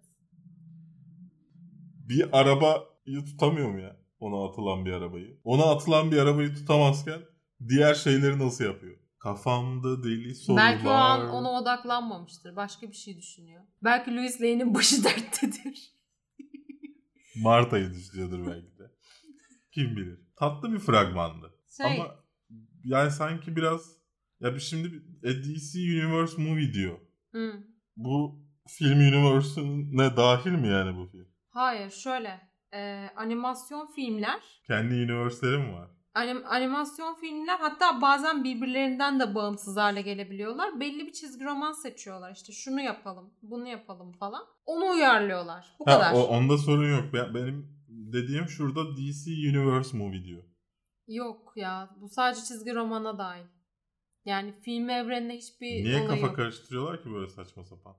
[2.09, 3.97] bir arabayı tutamıyor mu ya?
[4.19, 5.41] Ona atılan bir arabayı.
[5.45, 7.21] Ona atılan bir arabayı tutamazken
[7.69, 8.97] diğer şeyleri nasıl yapıyor?
[9.19, 10.65] Kafamda deli sorular.
[10.75, 12.57] Belki o an ona odaklanmamıştır.
[12.57, 13.63] Başka bir şey düşünüyor.
[13.85, 15.95] Belki Louis Lane'in başı derttedir.
[17.37, 18.93] Marta'yı düşünüyordur belki de.
[19.73, 20.21] Kim bilir.
[20.37, 21.55] Tatlı bir fragmandı.
[21.77, 22.17] Şey, Ama
[22.85, 23.97] yani sanki biraz
[24.41, 26.99] ya bir şimdi DC Universe movie diyor.
[27.39, 27.53] Hı.
[27.97, 31.29] Bu film universe'üne dahil mi yani bu film?
[31.51, 32.41] Hayır şöyle.
[32.75, 35.91] e, animasyon filmler Kendi universe'leri mi var?
[36.15, 40.81] Anim- animasyon filmler hatta bazen birbirlerinden de bağımsız hale gelebiliyorlar.
[40.81, 42.33] Belli bir çizgi roman seçiyorlar.
[42.33, 44.43] İşte şunu yapalım, bunu yapalım falan.
[44.67, 45.67] Onu uyarlıyorlar.
[45.81, 46.13] Bu Ha, kadar.
[46.13, 47.05] o, onda sorun yok.
[47.13, 50.43] Ben- Benim dediğim şurada DC Universe movie diyor.
[51.09, 51.91] Yok ya.
[52.01, 53.45] Bu sadece çizgi romana dahil.
[54.25, 56.37] Yani film evreninde hiçbir Niye olayı kafa yok.
[56.37, 57.97] karıştırıyorlar ki böyle saçma sapan?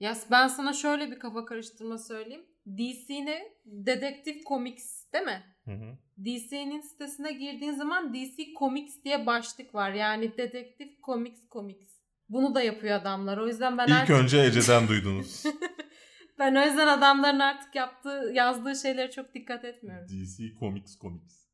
[0.00, 2.46] Ya ben sana şöyle bir kafa karıştırma söyleyeyim.
[2.66, 3.52] DC ne?
[3.64, 5.42] Dedektif Comics değil mi?
[5.64, 5.98] Hı hı.
[6.24, 9.92] DC'nin sitesine girdiğin zaman DC Comics diye başlık var.
[9.92, 11.98] Yani Dedektif Comics Comics.
[12.28, 13.38] Bunu da yapıyor adamlar.
[13.38, 14.16] O yüzden ben İlk artık...
[14.16, 15.44] önce Ece'den duydunuz.
[16.38, 20.08] ben o yüzden adamların artık yaptığı, yazdığı şeylere çok dikkat etmiyorum.
[20.08, 21.46] DC Comics Comics.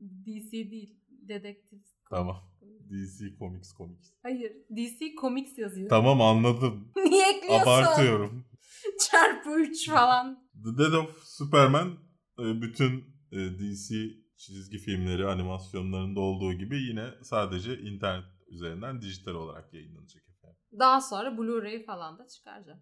[0.00, 0.98] DC değil.
[1.08, 1.82] Dedektif.
[2.10, 2.51] Tamam.
[2.92, 4.12] DC Comics Comics.
[4.22, 4.52] Hayır.
[4.76, 5.88] DC Comics yazıyor.
[5.88, 6.92] Tamam anladım.
[6.96, 7.62] Niye ekliyorsun?
[7.62, 8.44] Abartıyorum.
[9.10, 10.48] Çarpı 3 falan.
[10.64, 11.98] The Death of Superman
[12.38, 13.94] e, bütün e, DC
[14.36, 20.58] çizgi filmleri, animasyonlarında olduğu gibi yine sadece internet üzerinden dijital olarak yayınlanacak efendim.
[20.78, 22.80] Daha sonra Blu-ray falan da çıkaracağım.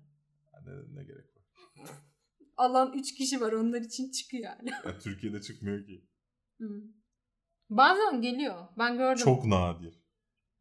[0.52, 1.44] Yani ne, ne gerek var?
[2.56, 4.70] Alan 3 kişi var onlar için çıkıyor yani.
[4.84, 6.08] Ya, Türkiye'de çıkmıyor ki.
[6.60, 6.68] Hı.
[7.70, 8.68] Bazen geliyor.
[8.78, 9.24] Ben gördüm.
[9.24, 9.99] Çok nadir.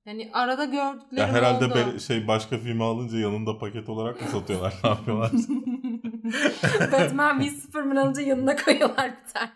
[0.06, 1.76] Yani arada gördüklerim Ya herhalde oldu.
[1.76, 4.74] be- şey başka filmi alınca yanında paket olarak mı satıyorlar?
[4.84, 5.32] ne yapıyorlar?
[6.91, 9.52] Batman v Superman alınca yanına koyuyorlar bir tane.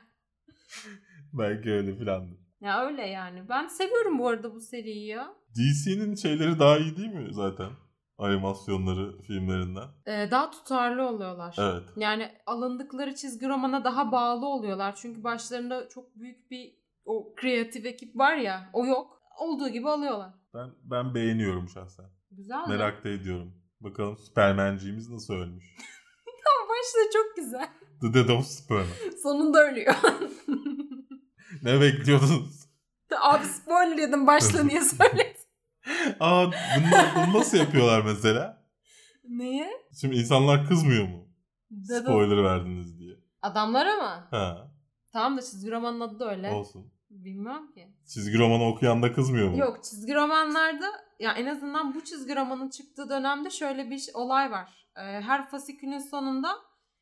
[1.34, 2.38] Belki öyle filandır.
[2.62, 3.50] Ya öyle yani.
[3.50, 5.34] Ben seviyorum bu arada bu seriyi ya.
[5.56, 7.70] DC'nin şeyleri daha iyi değil mi zaten?
[8.18, 9.88] Animasyonları filmlerinden.
[10.06, 11.56] Ee, daha tutarlı oluyorlar.
[11.60, 11.84] Evet.
[11.98, 14.96] Yani alındıkları çizgi romana daha bağlı oluyorlar.
[14.96, 16.76] Çünkü başlarında çok büyük bir
[17.06, 18.70] o kreatif ekip var ya.
[18.74, 19.13] O yok.
[19.40, 20.34] Olduğu gibi alıyorlar.
[20.54, 22.06] Ben ben beğeniyorum şahsen.
[22.32, 22.66] Güzel mi?
[22.68, 23.54] Merak da ediyorum.
[23.82, 25.76] Bakalım Supermanciğimiz nasıl ölmüş?
[26.28, 27.70] Ama başta çok güzel.
[28.02, 28.88] The Dead of Superman.
[29.24, 29.96] Sonunda ölüyor.
[31.64, 32.64] ne bekliyordunuz?
[33.22, 35.36] Abi spoiler yedim başta niye söyledin?
[36.20, 36.54] Aa bunu,
[37.16, 38.64] bunu nasıl yapıyorlar mesela?
[39.24, 39.70] Niye?
[40.02, 41.28] Şimdi insanlar kızmıyor mu?
[41.72, 42.02] Dedim.
[42.04, 43.16] Spoiler verdiniz diye.
[43.42, 44.28] Adamlara mı?
[44.32, 44.72] Ha,
[45.12, 46.52] Tamam da çizgi romanın adı da öyle.
[46.52, 46.94] olsun.
[47.14, 47.88] Bilmem ki.
[48.14, 49.58] Çizgi romanı okuyan da kızmıyor mu?
[49.58, 50.86] Yok çizgi romanlarda
[51.20, 54.88] ya en azından bu çizgi romanın çıktığı dönemde şöyle bir olay var.
[54.96, 56.50] Ee, her fasikülün sonunda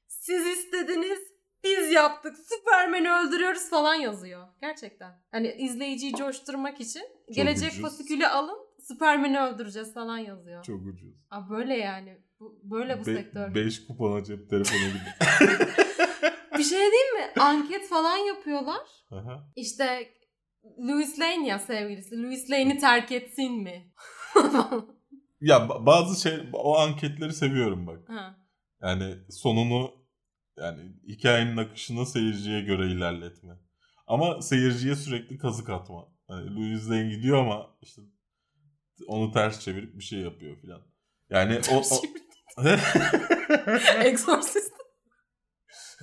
[0.07, 1.19] siz istediniz
[1.63, 4.47] biz yaptık Süpermen'i öldürüyoruz falan yazıyor.
[4.61, 5.11] Gerçekten.
[5.31, 7.81] Hani izleyiciyi coşturmak için gelecek ucuz.
[7.81, 8.57] fasikülü alın
[8.87, 10.63] Süpermen'i öldüreceğiz falan yazıyor.
[10.63, 11.15] Çok ucuz.
[11.29, 12.17] Aa, böyle yani.
[12.39, 13.55] Bu, böyle bu Be- sektör.
[13.55, 15.80] beş kupona cep telefonu gibi.
[16.57, 17.41] Bir şey değil mi?
[17.41, 18.87] Anket falan yapıyorlar.
[19.11, 19.51] Aha.
[19.55, 20.09] İşte
[20.79, 22.23] Louis Lane ya sevgilisi.
[22.23, 23.91] Louis Lane'i terk etsin mi?
[25.41, 28.09] ya ba- bazı şey o anketleri seviyorum bak.
[28.09, 28.35] ha.
[28.81, 29.91] Yani sonunu
[30.57, 33.53] yani hikayenin akışını seyirciye göre ilerletme.
[34.07, 36.07] Ama seyirciye sürekli kazık atma.
[36.27, 38.01] Hani Louis Lane gidiyor ama işte
[39.07, 40.81] onu ters çevirip bir şey yapıyor filan.
[41.29, 42.01] Yani o, o...
[44.03, 44.70] Exorcist.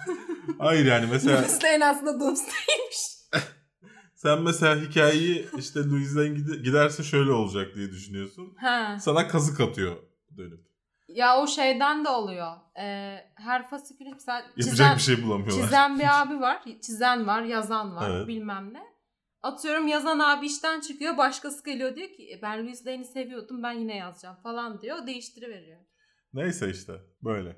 [0.59, 2.99] Hayır yani mesela Louis Lane aslında Doomsday'miş.
[4.15, 8.55] sen mesela hikayeyi işte Louis gide- giderse şöyle olacak diye düşünüyorsun.
[8.61, 8.97] Ha.
[9.01, 9.97] Sana kazık atıyor
[10.37, 10.69] dönüp.
[11.09, 12.53] Ya o şeyden de oluyor.
[12.79, 15.65] Ee, her fasikülü mesela Yapacak çizen, bir şey bulamıyorlar.
[15.65, 16.63] çizen bir abi var.
[16.83, 18.29] Çizen var, yazan var Evet.
[18.29, 18.83] bilmem ne.
[19.43, 21.17] Atıyorum yazan abi işten çıkıyor.
[21.19, 25.07] Başkası geliyor diyor ki "E, ben Louis Lane'i seviyordum ben yine yazacağım falan diyor.
[25.07, 25.81] Değiştiriveriyor.
[26.33, 26.93] Neyse işte
[27.23, 27.57] böyle.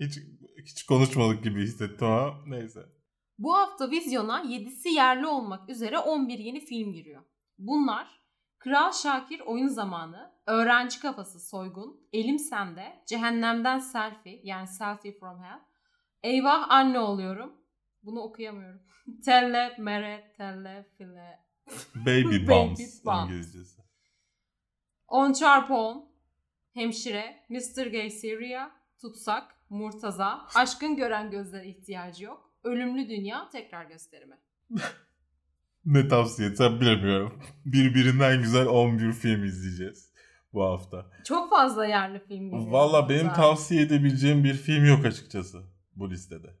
[0.00, 0.18] Hiç
[0.64, 2.80] hiç konuşmadık gibi hissettim ama neyse.
[3.38, 7.22] Bu hafta vizyona 7'si yerli olmak üzere 11 yeni film giriyor.
[7.58, 8.22] Bunlar
[8.58, 15.60] Kral Şakir Oyun Zamanı, Öğrenci Kafası Soygun, Elim Sende, Cehennemden Selfie yani Selfie from Hell,
[16.22, 17.52] Eyvah Anne Oluyorum.
[18.02, 18.82] Bunu okuyamıyorum.
[19.24, 21.40] Telle, mere, telle, file.
[21.94, 23.04] Baby Bums.
[23.24, 23.82] İngilizcesi.
[25.08, 26.12] On çarpı on,
[26.74, 27.86] Hemşire, Mr.
[27.86, 28.70] Gay Syria,
[29.00, 34.38] Tutsak, Murtaza, Aşkın Gören Gözlere ihtiyacı yok, Ölümlü Dünya tekrar gösterimi.
[35.84, 37.42] Ne tavsiye etsem bilemiyorum.
[37.64, 40.12] Birbirinden güzel 11 film izleyeceğiz
[40.52, 41.06] bu hafta.
[41.24, 42.72] Çok fazla yerli film.
[42.72, 43.36] Valla benim zaten.
[43.36, 45.62] tavsiye edebileceğim bir film yok açıkçası
[45.96, 46.56] bu listede.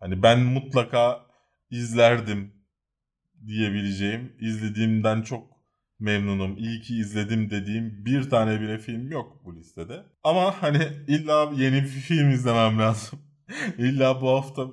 [0.00, 1.26] Hani ben mutlaka
[1.70, 2.52] izlerdim
[3.46, 5.57] diyebileceğim, izlediğimden çok
[6.00, 10.02] memnunum, iyi ki izledim dediğim bir tane bile film yok bu listede.
[10.24, 13.18] Ama hani illa yeni bir film izlemem lazım.
[13.78, 14.66] illa bu hafta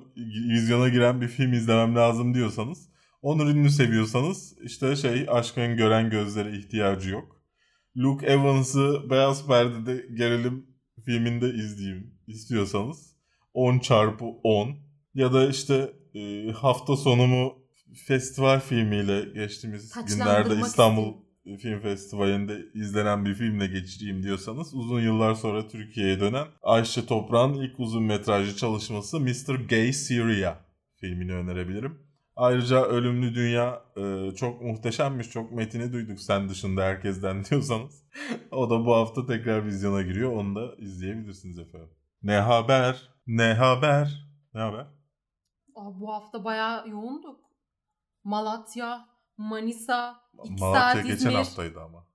[0.48, 2.88] vizyona giren bir film izlemem lazım diyorsanız,
[3.22, 7.42] Onur Ünlü seviyorsanız işte şey Aşkın Gören Gözlere ihtiyacı yok.
[7.96, 10.66] Luke Evans'ı Beyaz Perde'de gerilim
[11.04, 13.16] filminde izleyeyim istiyorsanız
[13.54, 14.76] 10 çarpı 10
[15.14, 17.65] ya da işte e, hafta sonumu
[17.96, 21.14] festival filmiyle geçtiğimiz günlerde İstanbul
[21.58, 27.80] Film Festivali'nde izlenen bir filmle geçireyim diyorsanız uzun yıllar sonra Türkiye'ye dönen Ayşe Toprak'ın ilk
[27.80, 29.68] uzun metrajlı çalışması Mr.
[29.68, 30.54] Gay Syria
[30.96, 32.06] filmini önerebilirim.
[32.36, 38.04] Ayrıca Ölümlü Dünya e, çok muhteşemmiş, çok metini duyduk sen dışında herkesten diyorsanız.
[38.50, 40.32] o da bu hafta tekrar vizyona giriyor.
[40.32, 41.90] Onu da izleyebilirsiniz efendim.
[42.22, 43.08] Ne haber?
[43.26, 44.28] Ne haber?
[44.54, 44.86] Ne haber?
[45.74, 47.45] Aa, bu hafta bayağı yoğunduk.
[48.26, 51.34] Malatya, Manisa, 2 Malatya saat geçen İzmir.
[51.34, 52.06] haftaydı ama.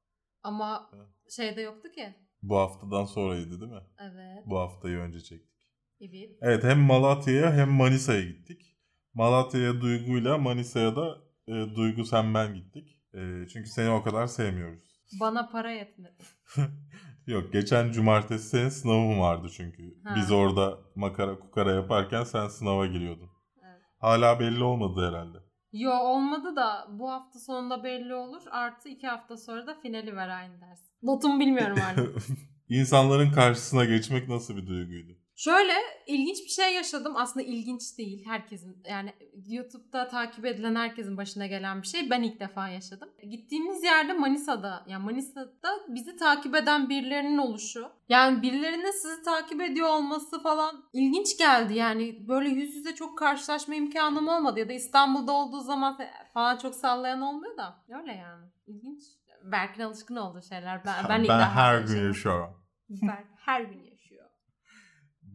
[0.43, 1.07] Ama Evet.
[1.31, 2.15] şeyde yoktu ki.
[2.41, 3.81] Bu haftadan sonraydı değil mi?
[3.99, 4.43] Evet.
[4.45, 5.69] Bu haftayı önce çektik.
[6.01, 6.37] Evet.
[6.41, 8.77] Evet hem Malatya'ya hem Manisa'ya gittik.
[9.13, 12.99] Malatya'ya Duygu'yla Manisa'ya da e, Duygu sen ben gittik.
[13.13, 15.03] E, çünkü seni o kadar sevmiyoruz.
[15.19, 16.23] Bana para yetmedi.
[17.27, 20.01] Yok geçen cumartesi senin sınavın vardı çünkü.
[20.03, 20.13] Ha.
[20.15, 23.29] Biz orada makara kukara yaparken sen sınava giriyordun.
[23.63, 23.81] Evet.
[23.97, 25.37] Hala belli olmadı herhalde.
[25.73, 28.41] Yo olmadı da bu hafta sonunda belli olur.
[28.51, 30.79] Artı iki hafta sonra da finali var aynı ders.
[31.03, 32.17] Notumu bilmiyorum artık.
[32.69, 35.20] İnsanların karşısına geçmek nasıl bir duyguydu?
[35.35, 35.73] Şöyle
[36.07, 37.13] ilginç bir şey yaşadım.
[37.17, 38.83] Aslında ilginç değil herkesin.
[38.89, 39.13] Yani
[39.47, 42.09] YouTube'da takip edilen herkesin başına gelen bir şey.
[42.09, 43.09] Ben ilk defa yaşadım.
[43.29, 44.85] Gittiğimiz yerde Manisa'da.
[44.87, 47.91] Yani Manisa'da bizi takip eden birilerinin oluşu.
[48.09, 51.73] Yani birilerinin sizi takip ediyor olması falan ilginç geldi.
[51.73, 54.59] Yani böyle yüz yüze çok karşılaşma imkanım olmadı.
[54.59, 55.97] Ya da İstanbul'da olduğu zaman
[56.33, 57.83] falan çok sallayan olmuyor da.
[57.99, 58.45] Öyle yani.
[58.67, 59.03] İlginç.
[59.43, 60.85] Berk'in alışkın olduğu şeyler.
[60.85, 62.49] Ben, ben, ben her gün yaşıyorum.
[62.89, 63.90] Berk her gün yaşıyor.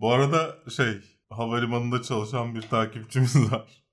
[0.00, 3.84] Bu arada şey havalimanında çalışan bir takipçimiz var.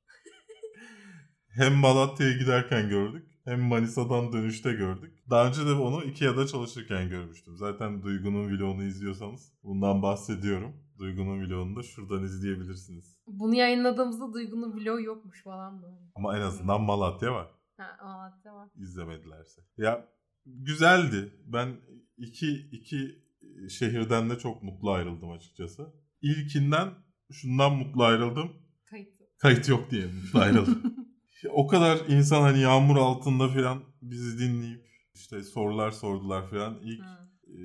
[1.48, 5.24] hem Malatya'ya giderken gördük hem Manisa'dan dönüşte gördük.
[5.30, 7.58] Daha önce de onu Ikea'da çalışırken görmüştüm.
[7.58, 10.74] Zaten Duygu'nun vlogunu izliyorsanız bundan bahsediyorum.
[11.00, 13.18] Duygu'nun vlogunu da şuradan izleyebilirsiniz.
[13.28, 16.12] Bunu yayınladığımızda Duygu'nun vlogu yokmuş falan böyle.
[16.16, 17.48] Ama en azından Malatya var.
[17.78, 18.70] Ha Malatya var.
[18.76, 19.62] izlemedilerse.
[19.78, 20.08] Ya
[20.46, 21.34] güzeldi.
[21.46, 21.76] Ben
[22.18, 23.23] iki, iki
[23.70, 25.94] şehirden de çok mutlu ayrıldım açıkçası.
[26.22, 26.90] İlkinden
[27.32, 28.52] şundan mutlu ayrıldım.
[28.86, 29.26] Kayıtlı.
[29.38, 30.84] Kayıt yok diye mutlu ayrıldım.
[31.50, 34.84] o kadar insan hani yağmur altında falan bizi dinleyip
[35.14, 36.80] işte sorular sordular falan.
[36.84, 37.06] İlk
[37.48, 37.60] e,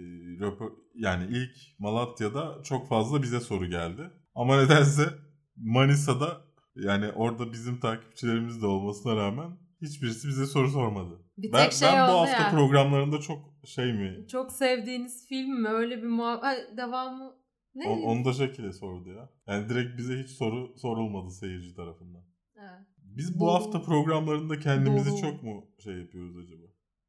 [0.44, 4.10] röpo- yani ilk Malatya'da çok fazla bize soru geldi.
[4.34, 5.08] Ama nedense
[5.56, 6.40] Manisa'da
[6.76, 11.22] yani orada bizim takipçilerimiz de olmasına rağmen hiçbirisi bize soru sormadı.
[11.38, 12.50] Bir ben şey ben bu hafta ya.
[12.50, 14.26] programlarında çok şey mi?
[14.28, 15.68] Çok sevdiğiniz film mi?
[15.68, 16.76] Öyle bir muhabbet.
[16.76, 17.36] Devamı
[17.74, 17.88] ne?
[17.88, 19.30] O, onu da şekilde sordu ya.
[19.46, 22.22] Yani direkt bize hiç soru sorulmadı seyirci tarafından.
[22.56, 23.50] Evet, Biz bu Doğru.
[23.52, 25.20] hafta programlarında kendimizi Doğru.
[25.20, 26.62] çok mu şey yapıyoruz acaba?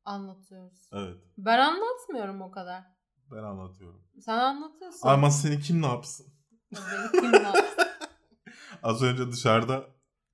[0.05, 0.89] anlatıyoruz.
[0.93, 1.17] Evet.
[1.37, 2.83] Ben anlatmıyorum o kadar.
[3.31, 4.01] Ben anlatıyorum.
[4.21, 5.07] Sen anlatıyorsun.
[5.09, 6.25] Ama seni kim ne yapsın?
[6.71, 7.83] Beni kim ne yapsın?
[8.83, 9.85] Az önce dışarıda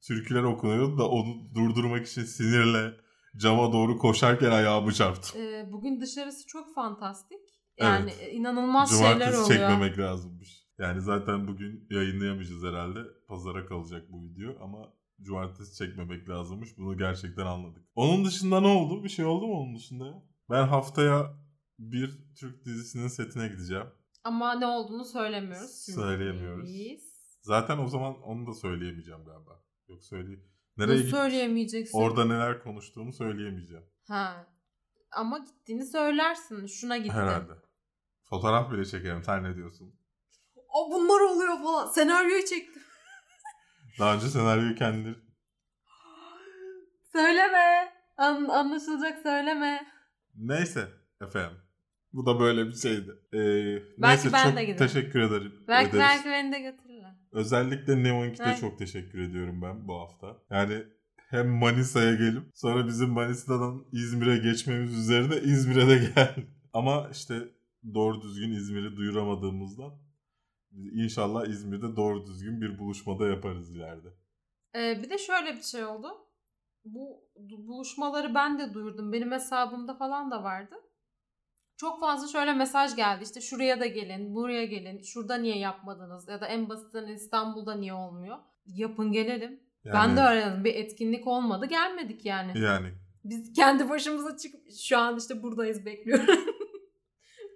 [0.07, 2.93] türküler okunuyordu da onu durdurmak için sinirle
[3.37, 5.41] cama doğru koşarken ayağımı çarptım.
[5.41, 7.39] Ee, bugün dışarısı çok fantastik.
[7.77, 9.47] Yani inanılmaz şeyler Cumartesi oluyor.
[9.47, 10.65] çekmemek lazımmış.
[10.79, 12.99] Yani zaten bugün yayınlayamayacağız herhalde.
[13.27, 16.77] Pazara kalacak bu video ama cumartesi çekmemek lazımmış.
[16.77, 17.83] Bunu gerçekten anladık.
[17.95, 19.03] Onun dışında ne oldu?
[19.03, 20.23] Bir şey oldu mu onun dışında ya?
[20.49, 21.33] Ben haftaya
[21.79, 23.87] bir Türk dizisinin setine gideceğim.
[24.23, 25.85] Ama ne olduğunu söylemiyoruz.
[25.95, 26.69] Söyleyemiyoruz.
[27.41, 29.64] Zaten o zaman onu da söyleyemeyeceğim galiba.
[29.87, 30.51] Yok söyleyeyim.
[30.77, 31.97] Nereye Nasıl söyleyemeyeceksin?
[31.97, 33.85] Orada neler konuştuğumu söyleyemeyeceğim.
[34.07, 34.47] Ha.
[35.11, 36.65] Ama gittiğini söylersin.
[36.65, 37.13] Şuna gittim.
[37.13, 37.53] Herhalde.
[38.29, 39.23] Fotoğraf bile çekerim.
[39.23, 39.99] Sen ne diyorsun?
[40.69, 41.87] O bunlar oluyor falan.
[41.87, 42.83] Senaryoyu çektim.
[43.99, 45.15] Daha önce senaryoyu kendileri...
[47.11, 47.93] Söyleme.
[48.17, 49.87] An- anlaşılacak söyleme.
[50.35, 50.89] Neyse
[51.21, 51.57] efendim.
[52.15, 53.11] Bu da böyle bir şeydi.
[53.33, 54.87] Ee, Belki neyse ben çok de giderim.
[54.87, 55.53] teşekkür ederim.
[55.67, 55.99] Belki ederiz.
[55.99, 57.15] belki beni de götürürler.
[57.31, 58.59] Özellikle Neon 2'de Evet.
[58.59, 60.37] çok teşekkür ediyorum ben bu hafta.
[60.49, 60.83] Yani
[61.29, 66.47] hem Manisa'ya gelip sonra bizim Manisa'dan İzmir'e geçmemiz üzerine İzmir'e de geldi.
[66.73, 67.35] Ama işte
[67.93, 69.91] doğru düzgün İzmir'i duyuramadığımızdan
[70.93, 74.07] inşallah İzmir'de doğru düzgün bir buluşmada yaparız ileride.
[74.75, 76.07] Ee, bir de şöyle bir şey oldu.
[76.85, 77.21] Bu
[77.67, 79.13] buluşmaları ben de duyurdum.
[79.13, 80.75] Benim hesabımda falan da vardı.
[81.77, 83.23] Çok fazla şöyle mesaj geldi.
[83.23, 85.01] İşte şuraya da gelin, buraya gelin.
[85.01, 86.27] Şurada niye yapmadınız?
[86.27, 88.37] Ya da en basitinden İstanbul'da niye olmuyor?
[88.65, 89.59] Yapın gelelim.
[89.83, 90.63] Yani, Ben de aradım.
[90.63, 91.65] Bir etkinlik olmadı.
[91.65, 92.59] Gelmedik yani.
[92.59, 96.39] Yani Biz kendi başımıza çıkıp şu an işte buradayız bekliyoruz.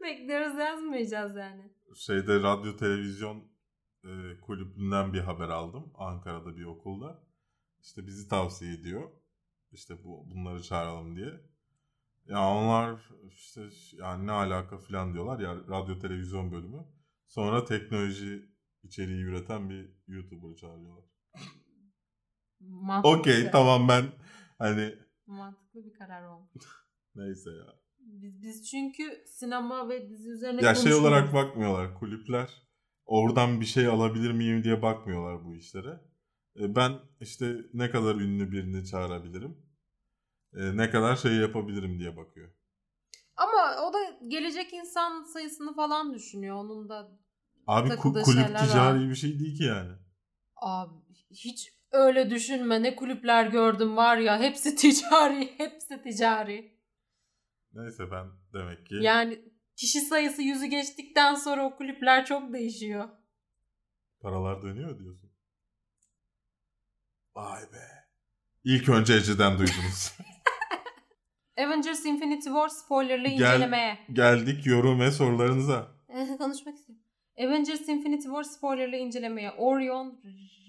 [0.04, 1.72] Bekliyoruz yazmayacağız yani.
[1.96, 3.44] şeyde radyo televizyon
[4.04, 4.10] e,
[4.42, 5.94] kulübünden bir haber aldım.
[5.98, 7.20] Ankara'da bir okulda.
[7.82, 9.10] İşte bizi tavsiye ediyor.
[9.72, 11.34] İşte bu bunları çağıralım diye.
[12.30, 13.02] Ya onlar
[13.36, 13.62] işte
[13.94, 16.86] yani ne alaka falan diyorlar ya radyo televizyon bölümü.
[17.28, 18.50] Sonra teknoloji
[18.84, 21.06] içeriği üreten bir YouTuber çağırıyorlar.
[22.60, 23.20] Mantıklı.
[23.20, 24.06] Okey tamam ben
[24.58, 24.96] hani
[25.28, 26.50] Mantıklı bir karar oldu.
[27.16, 27.76] neyse ya.
[28.00, 32.50] Biz, biz çünkü sinema ve dizi üzerine Ya şey olarak bakmıyorlar kulüpler.
[33.06, 36.00] Oradan bir şey alabilir miyim diye bakmıyorlar bu işlere.
[36.60, 39.69] E, Ben işte ne kadar ünlü birini çağırabilirim.
[40.54, 42.50] E, Ne kadar şey yapabilirim diye bakıyor.
[43.36, 43.98] Ama o da
[44.28, 46.56] gelecek insan sayısını falan düşünüyor.
[46.56, 47.12] Onun da
[47.68, 49.10] Abi ku- kulüp ticari var.
[49.10, 49.92] bir şey değil ki yani.
[50.56, 50.94] abi
[51.32, 52.84] hiç öyle düşünme.
[52.84, 54.40] Ne kulüpler gördüm var ya.
[54.40, 55.54] Hepsi ticari.
[55.58, 56.80] Hepsi ticari.
[57.74, 59.42] Neyse ben demek ki Yani
[59.76, 63.10] kişi sayısı yüzü geçtikten sonra o kulüpler çok değişiyor.
[64.22, 65.32] paralar dönüyor diyorsun.
[67.36, 68.08] Vay be.
[68.64, 70.14] İlk önce Ece'den duydunuz.
[71.60, 73.98] Avengers Infinity War spoilerlı Gel- incelemeye.
[74.14, 75.88] Geldik yorum ve sorularınıza.
[76.38, 77.04] Konuşmak istiyorum.
[77.40, 80.22] Avengers Infinity War spoilerlı incelemeye Orion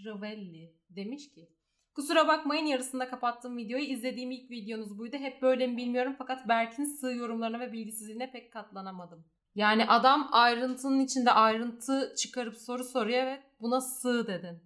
[0.04, 1.48] Ravelli demiş ki
[1.94, 3.84] Kusura bakmayın yarısında kapattığım videoyu.
[3.84, 5.16] izlediğim ilk videonuz buydu.
[5.16, 9.24] Hep böyle mi bilmiyorum fakat Berk'in sığ yorumlarına ve bilgisizliğine pek katlanamadım.
[9.54, 14.62] Yani adam ayrıntının içinde ayrıntı çıkarıp soru soruyor ve buna sığ dedin.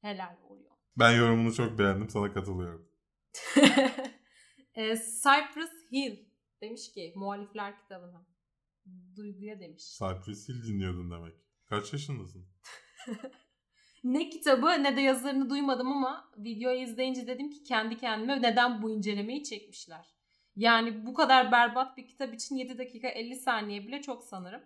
[0.00, 0.76] Helal Orion.
[0.96, 2.88] Ben yorumunu çok beğendim sana katılıyorum.
[4.74, 6.16] e, Cypress Hill
[6.60, 8.26] demiş ki muhalifler kitabına.
[9.16, 9.98] Duyguya demiş.
[9.98, 11.34] Cypress Hill dinliyordun demek.
[11.66, 12.46] Kaç yaşındasın?
[14.04, 18.90] Ne kitabı ne de yazarını duymadım ama videoyu izleyince dedim ki kendi kendime neden bu
[18.90, 20.06] incelemeyi çekmişler.
[20.56, 24.62] Yani bu kadar berbat bir kitap için 7 dakika 50 saniye bile çok sanırım.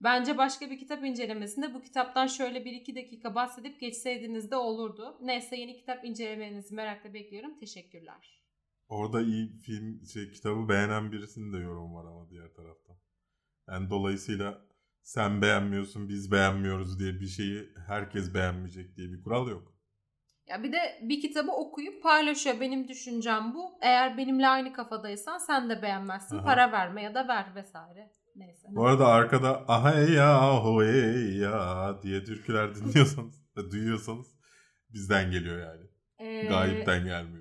[0.00, 5.18] Bence başka bir kitap incelemesinde bu kitaptan şöyle 1-2 dakika bahsedip geçseydiniz de olurdu.
[5.20, 7.58] Neyse yeni kitap incelemenizi merakla bekliyorum.
[7.58, 8.39] Teşekkürler.
[8.90, 12.96] Orada iyi film şey, kitabı beğenen birisinin de yorum var ama diğer taraftan.
[13.68, 14.58] Yani dolayısıyla
[15.02, 19.72] sen beğenmiyorsun biz beğenmiyoruz diye bir şeyi herkes beğenmeyecek diye bir kural yok.
[20.48, 22.60] Ya bir de bir kitabı okuyup paylaşıyor.
[22.60, 23.78] Benim düşüncem bu.
[23.82, 26.36] Eğer benimle aynı kafadaysan sen de beğenmezsin.
[26.36, 26.44] Aha.
[26.44, 28.10] Para verme ya da ver vesaire.
[28.36, 28.68] Neyse.
[28.70, 34.26] Bu arada arkada aha ya ho ya diye türküler dinliyorsanız duyuyorsanız
[34.92, 35.86] bizden geliyor yani.
[36.18, 37.39] Ee, Gayipten gelmiyor.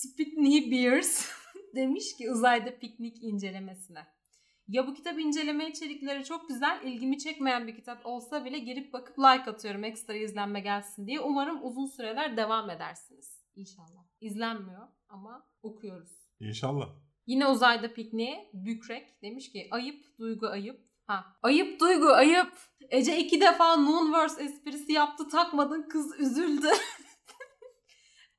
[0.00, 1.28] Spitney Beers
[1.74, 4.06] demiş ki uzayda piknik incelemesine.
[4.68, 9.18] Ya bu kitap inceleme içerikleri çok güzel, ilgimi çekmeyen bir kitap olsa bile girip bakıp
[9.18, 11.20] like atıyorum ekstra izlenme gelsin diye.
[11.20, 13.44] Umarım uzun süreler devam edersiniz.
[13.56, 14.04] İnşallah.
[14.20, 16.12] İzlenmiyor ama okuyoruz.
[16.40, 16.88] İnşallah.
[17.26, 20.80] Yine uzayda pikniğe Bükrek demiş ki ayıp, duygu ayıp.
[21.06, 22.52] Ha, ayıp, duygu ayıp.
[22.90, 26.68] Ece iki defa Noonverse esprisi yaptı takmadın kız üzüldü.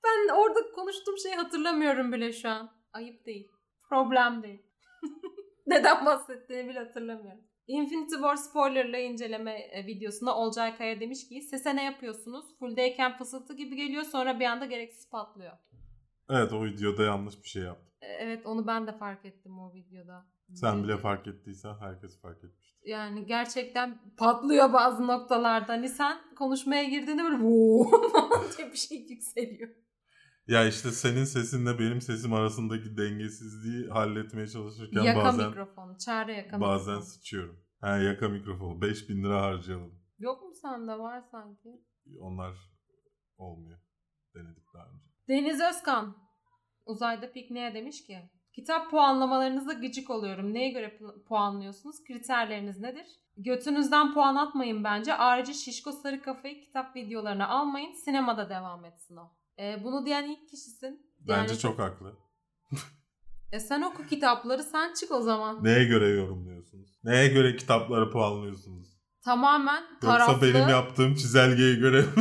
[0.03, 2.71] ben orada konuştuğum şeyi hatırlamıyorum bile şu an.
[2.93, 3.51] Ayıp değil.
[3.89, 4.61] Problem değil.
[5.67, 7.41] Neden bahsettiğini bile hatırlamıyorum.
[7.67, 12.57] Infinity War spoilerlı inceleme e, videosunda Olcay Kaya demiş ki sese ne yapıyorsunuz?
[12.59, 15.53] Fulldeyken fısıltı gibi geliyor sonra bir anda gereksiz patlıyor.
[16.29, 17.87] Evet o videoda yanlış bir şey yaptım.
[18.01, 20.25] E, Evet onu ben de fark ettim o videoda.
[20.53, 22.81] Sen bile fark ettiysen herkes fark etmiştir.
[22.85, 25.73] Yani gerçekten patlıyor bazı noktalarda.
[25.73, 27.37] Hani sen konuşmaya girdiğinde böyle
[28.57, 29.69] diye bir şey yükseliyor.
[30.47, 35.97] Ya işte senin sesinle benim sesim arasındaki dengesizliği halletmeye çalışırken yaka bazen mikrofonu.
[35.97, 37.11] Çare yaka bazen mikrofonu.
[37.13, 37.59] sıçıyorum.
[37.81, 40.01] Ha yaka mikrofonu 5000 lira harcayalım.
[40.19, 41.69] Yok mu sende var sanki?
[42.19, 42.55] Onlar
[43.37, 43.79] olmuyor.
[44.35, 45.05] Denedik daha önce.
[45.27, 46.15] Deniz Özkan
[46.85, 50.53] uzayda pikniğe demiş ki Kitap puanlamalarınızda gıcık oluyorum.
[50.53, 52.03] Neye göre pu- puanlıyorsunuz?
[52.07, 53.05] Kriterleriniz nedir?
[53.37, 55.13] Götünüzden puan atmayın bence.
[55.13, 57.93] Ayrıca şişko sarı kafayı kitap videolarına almayın.
[57.93, 59.31] Sinemada devam etsin o.
[59.59, 61.11] Ee, bunu diyen ilk kişisin.
[61.19, 62.13] Bence Yani- çok haklı.
[63.51, 65.63] E sen oku kitapları sen çık o zaman.
[65.63, 66.99] Neye göre yorumluyorsunuz?
[67.03, 68.87] Neye göre kitapları puanlıyorsunuz?
[69.25, 70.53] Tamamen Yoksa taraflı.
[70.53, 72.05] benim yaptığım çizelgeye göre?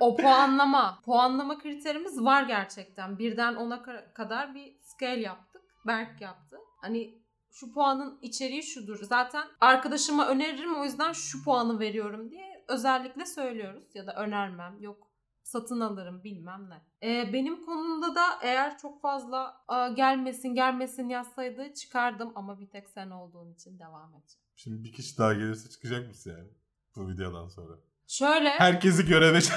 [0.00, 1.02] O puanlama.
[1.04, 3.18] Puanlama kriterimiz var gerçekten.
[3.18, 5.62] Birden ona ka- kadar bir scale yaptık.
[5.86, 6.56] Berk yaptı.
[6.80, 7.18] Hani
[7.52, 8.98] şu puanın içeriği şudur.
[9.02, 13.84] Zaten arkadaşıma öneririm o yüzden şu puanı veriyorum diye özellikle söylüyoruz.
[13.94, 14.76] Ya da önermem.
[14.80, 15.06] Yok
[15.42, 16.82] satın alırım bilmem ne.
[17.08, 22.88] Ee, benim konumda da eğer çok fazla "Aa, gelmesin gelmesin yazsaydı çıkardım ama bir tek
[22.88, 24.44] sen olduğun için devam edeceğim.
[24.56, 26.48] Şimdi bir kişi daha gelirse çıkacak mısın yani?
[26.96, 27.72] Bu videodan sonra.
[28.06, 29.38] Şöyle Herkesi göreve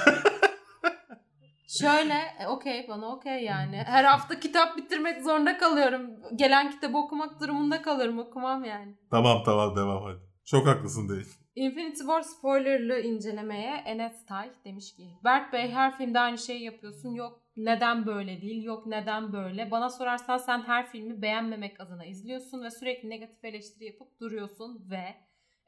[1.80, 3.76] Şöyle, e, okey bana okey yani.
[3.76, 6.10] Her hafta kitap bitirmek zorunda kalıyorum.
[6.36, 8.18] Gelen kitabı okumak durumunda kalırım.
[8.18, 8.98] Okumam yani.
[9.10, 10.18] Tamam tamam devam hadi.
[10.44, 11.36] Çok haklısın değil.
[11.60, 17.14] Infinity War spoilerlı incelemeye Enes Tay demiş ki Berk Bey her filmde aynı şeyi yapıyorsun.
[17.14, 19.70] Yok neden böyle değil, yok neden böyle.
[19.70, 25.14] Bana sorarsan sen her filmi beğenmemek adına izliyorsun ve sürekli negatif eleştiri yapıp duruyorsun ve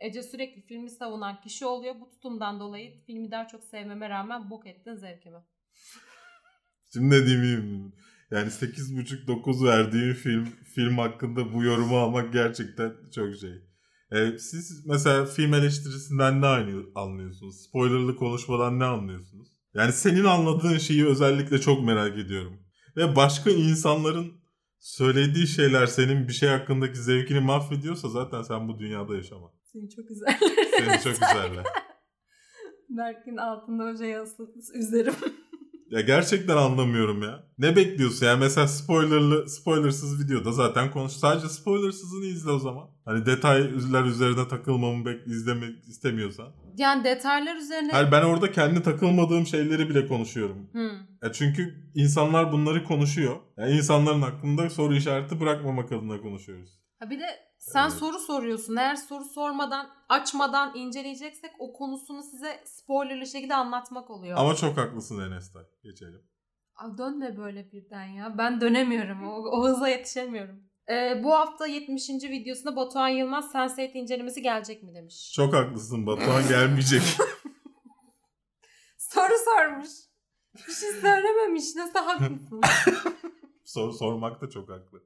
[0.01, 1.95] Ece sürekli filmi savunan kişi oluyor.
[2.01, 5.39] Bu tutumdan dolayı filmi daha çok sevmeme rağmen bok ettin zevkimi.
[6.93, 7.93] Şimdi ne diyeyim
[8.31, 13.72] yani 8.5-9 verdiğim film film hakkında bu yorumu almak gerçekten çok şey.
[14.15, 16.47] Ee, siz mesela film eleştirisinden ne
[16.95, 17.63] anlıyorsunuz?
[17.63, 19.49] Spoilerlı konuşmadan ne anlıyorsunuz?
[19.75, 22.61] Yani senin anladığın şeyi özellikle çok merak ediyorum.
[22.97, 24.33] Ve başka insanların
[24.79, 29.53] söylediği şeyler senin bir şey hakkındaki zevkini mahvediyorsa zaten sen bu dünyada yaşama.
[29.73, 30.39] Seni çok güzel.
[30.79, 31.65] Seni çok güzeller.
[32.89, 35.15] Berk'in altında hocayı asıl üzerim.
[35.91, 37.47] Ya gerçekten anlamıyorum ya.
[37.59, 41.13] Ne bekliyorsun yani mesela spoilerlı spoilersız videoda zaten konuş.
[41.13, 42.89] Sadece spoilersızını izle o zaman.
[43.05, 46.49] Hani detaylar üzerine takılmamı bek izlemek istemiyorsan.
[46.77, 47.93] Yani detaylar üzerine...
[47.93, 50.69] Hayır ben orada kendi takılmadığım şeyleri bile konuşuyorum.
[50.73, 50.91] Hmm.
[51.23, 53.37] Ya çünkü insanlar bunları konuşuyor.
[53.57, 56.71] Yani insanların aklında soru işareti bırakmamak adına konuşuyoruz.
[56.99, 57.27] Ha bir de
[57.59, 57.93] sen Evet.
[57.93, 58.77] soru soruyorsun.
[58.77, 64.39] Eğer soru sormadan, açmadan inceleyeceksek o konusunu size spoilerlı şekilde anlatmak oluyor.
[64.39, 65.53] Ama çok haklısın Enes.
[65.83, 66.23] Geçelim.
[66.75, 68.39] Aa, dönme böyle birden ya.
[68.39, 69.29] Ben dönemiyorum.
[69.29, 70.72] O, o hıza yetişemiyorum.
[70.93, 72.09] Ee, bu hafta 70.
[72.09, 75.33] videosunda Batuhan Yılmaz Sense8 incelemesi gelecek mi demiş.
[75.33, 77.03] Çok haklısın Batuhan gelmeyecek.
[78.99, 79.89] Soru sormuş.
[80.69, 81.65] Bir şey söylememiş.
[81.77, 82.61] Nasıl haklısın?
[83.65, 85.03] Sor, sormak da çok haklı.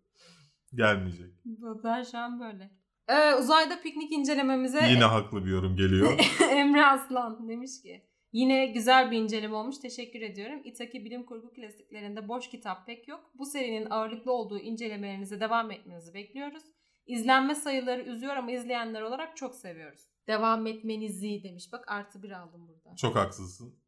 [0.75, 1.35] Gelmeyecek.
[1.45, 2.71] Batuhan şu an böyle.
[3.09, 6.19] Ee, uzayda piknik incelememize Yine haklı bir yorum geliyor.
[6.51, 9.79] Emre Aslan demiş ki Yine güzel bir inceleme olmuş.
[9.79, 10.61] Teşekkür ediyorum.
[10.65, 13.31] İtaki bilim kurgu klasiklerinde boş kitap pek yok.
[13.35, 16.63] Bu serinin ağırlıklı olduğu incelemelerinize devam etmenizi bekliyoruz.
[17.07, 20.01] İzlenme sayıları üzüyor ama izleyenler olarak çok seviyoruz.
[20.27, 21.73] Devam etmenizi demiş.
[21.73, 22.97] Bak artı bir aldım burada.
[22.97, 23.79] Çok haksızsın.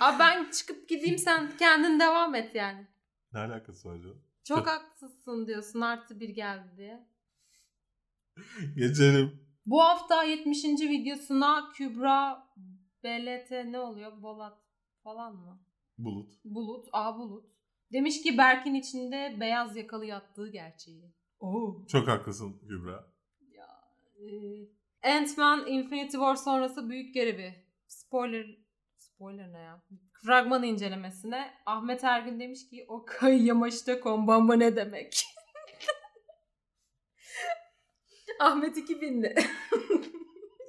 [0.00, 2.86] Abi ben çıkıp gideyim sen kendin devam et yani.
[3.32, 4.22] Ne alakası var canım?
[4.44, 7.08] Çok haksızsın diyorsun artı bir geldi diye.
[8.76, 9.42] Geçelim.
[9.66, 10.64] Bu hafta 70.
[10.64, 12.46] videosuna Kübra
[13.04, 14.22] BLT ne oluyor?
[14.22, 14.58] Bolat
[15.04, 15.62] falan mı?
[15.98, 16.34] Bulut.
[16.44, 17.46] Bulut, A Bulut.
[17.92, 21.12] Demiş ki Berk'in içinde beyaz yakalı yattığı gerçeği.
[21.40, 21.86] Oo.
[21.88, 23.12] Çok haklısın Kübra.
[23.50, 23.68] Ya,
[25.02, 27.54] e, Ant-Man Infinity War sonrası büyük görevi.
[27.86, 28.46] Spoiler
[28.98, 29.82] spoiler ne ya?
[30.12, 35.24] Fragman incelemesine Ahmet Ergün demiş ki o kayı yamaçta kombamba ne demek?
[38.40, 39.34] Ahmet 2000'li.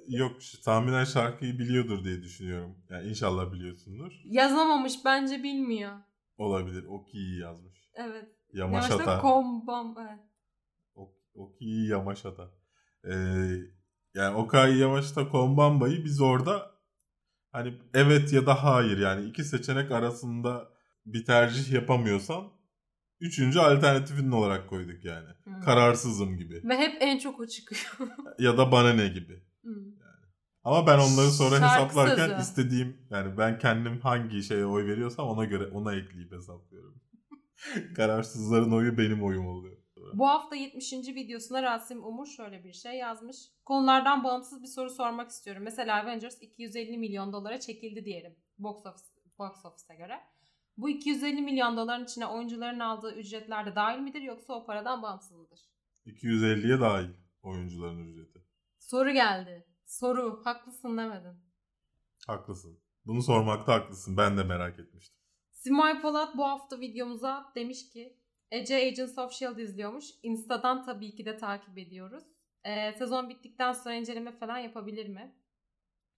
[0.07, 2.77] Yok tahminen şarkıyı biliyordur diye düşünüyorum.
[2.89, 4.11] Yani inşallah biliyorsundur.
[4.25, 5.93] Yazamamış bence bilmiyor.
[6.37, 6.83] Olabilir.
[6.85, 7.89] Oki'yi yazmış.
[7.93, 8.25] Evet.
[8.53, 8.93] Yamaşata.
[8.93, 9.95] Yamaçta kombam.
[9.99, 10.19] Evet.
[10.95, 12.51] Ok- Oki'yi Yamaşata.
[13.07, 13.13] Ee,
[14.13, 16.71] yani Okai Yamaşata Konbanba'yı biz orada
[17.51, 20.69] hani evet ya da hayır yani iki seçenek arasında
[21.05, 22.43] bir tercih yapamıyorsan
[23.19, 25.29] üçüncü alternatifin olarak koyduk yani.
[25.43, 25.61] Hmm.
[25.61, 26.61] Kararsızım gibi.
[26.63, 27.81] Ve hep en çok o çıkıyor.
[28.39, 29.43] Ya da bana ne gibi.
[29.63, 29.93] Hmm.
[30.63, 32.41] Ama ben onları sonra Şarkı hesaplarken sözü.
[32.41, 37.01] istediğim yani ben kendim hangi şeye oy veriyorsam ona göre ona ekleyip hesaplıyorum.
[37.95, 39.83] Kararsızların oyu benim oyum oluyor.
[40.13, 40.93] Bu hafta 70.
[40.93, 43.37] videosuna Rasim Umur şöyle bir şey yazmış.
[43.65, 45.63] Konulardan bağımsız bir soru sormak istiyorum.
[45.63, 48.35] Mesela Avengers 250 milyon dolara çekildi diyelim.
[48.57, 49.05] Box office,
[49.39, 50.19] box office'e göre.
[50.77, 55.31] Bu 250 milyon doların içine oyuncuların aldığı ücretler de dahil midir yoksa o paradan bağımsız
[55.31, 55.59] mıdır?
[56.05, 57.09] 250'ye dahil
[57.41, 58.42] oyuncuların ücreti.
[58.93, 59.65] Soru geldi.
[59.85, 60.41] Soru.
[60.45, 61.37] Haklısın demedin.
[62.27, 62.79] Haklısın.
[63.05, 64.17] Bunu sormakta haklısın.
[64.17, 65.17] Ben de merak etmiştim.
[65.51, 68.17] Simay Polat bu hafta videomuza demiş ki
[68.51, 69.63] Ece Agents of S.H.I.E.L.D.
[69.63, 70.05] izliyormuş.
[70.23, 72.23] Insta'dan tabii ki de takip ediyoruz.
[72.63, 75.35] Ee, sezon bittikten sonra inceleme falan yapabilir mi?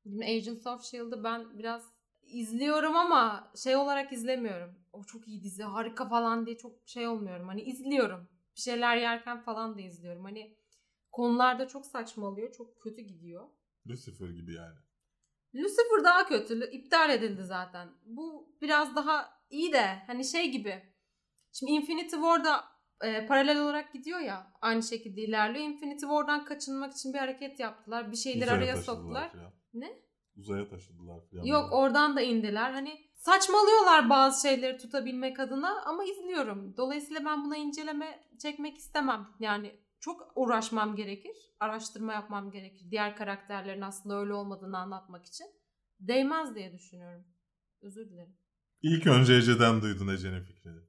[0.03, 1.91] Şimdi Agents of S.H.I.E.L.D.'ı ben biraz
[2.23, 4.76] izliyorum ama şey olarak izlemiyorum.
[4.93, 7.47] O çok iyi dizi, harika falan diye çok şey olmuyorum.
[7.47, 8.30] Hani izliyorum.
[8.55, 10.23] Bir şeyler yerken falan da izliyorum.
[10.23, 10.64] Hani
[11.16, 13.49] konularda çok saçmalıyor, çok kötü gidiyor.
[13.89, 14.76] Lucifer gibi yani.
[15.55, 16.72] Lucifer daha kötü.
[16.72, 17.89] iptal edildi zaten.
[18.05, 20.84] Bu biraz daha iyi de hani şey gibi.
[21.53, 22.63] Şimdi Infinity War'da
[23.03, 24.51] e, paralel olarak gidiyor ya.
[24.61, 25.66] Aynı şekilde ilerliyor.
[25.66, 28.11] Infinity War'dan kaçınmak için bir hareket yaptılar.
[28.11, 29.32] Bir şeyleri Uzaya araya soktular.
[29.32, 29.53] falan.
[29.74, 29.99] Ne?
[30.38, 31.43] Uzaya taşıdılar falan.
[31.43, 32.72] Yok oradan da indiler.
[32.72, 36.78] Hani saçmalıyorlar bazı şeyleri tutabilmek adına ama izliyorum.
[36.78, 39.28] Dolayısıyla ben buna inceleme çekmek istemem.
[39.39, 41.36] Yani çok uğraşmam gerekir.
[41.60, 42.91] Araştırma yapmam gerekir.
[42.91, 45.47] Diğer karakterlerin aslında öyle olmadığını anlatmak için.
[45.99, 47.26] Değmez diye düşünüyorum.
[47.82, 48.38] Özür dilerim.
[48.82, 50.82] İlk önce Ece'den duydun Ece'nin fikrini.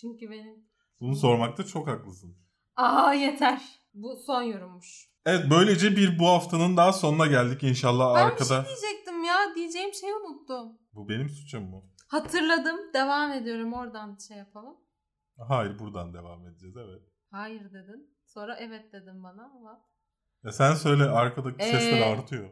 [0.00, 0.68] Çünkü benim...
[1.00, 2.36] Bunu sormakta çok haklısın.
[2.76, 3.62] Aa yeter.
[3.94, 5.08] Bu son yorummuş.
[5.26, 8.60] Evet böylece bir bu haftanın daha sonuna geldik inşallah Ben arkada.
[8.62, 9.54] bir şey diyecektim ya.
[9.54, 10.78] Diyeceğim şeyi unuttum.
[10.92, 11.90] Bu benim suçum mu?
[12.08, 12.76] Hatırladım.
[12.94, 13.72] Devam ediyorum.
[13.72, 14.76] Oradan şey yapalım.
[15.48, 17.02] Hayır buradan devam edeceğiz evet.
[17.30, 18.13] Hayır dedin.
[18.34, 19.84] Sonra evet dedin bana ama
[20.44, 22.50] Ya sen söyle arkadaki sesler Ee, artıyor.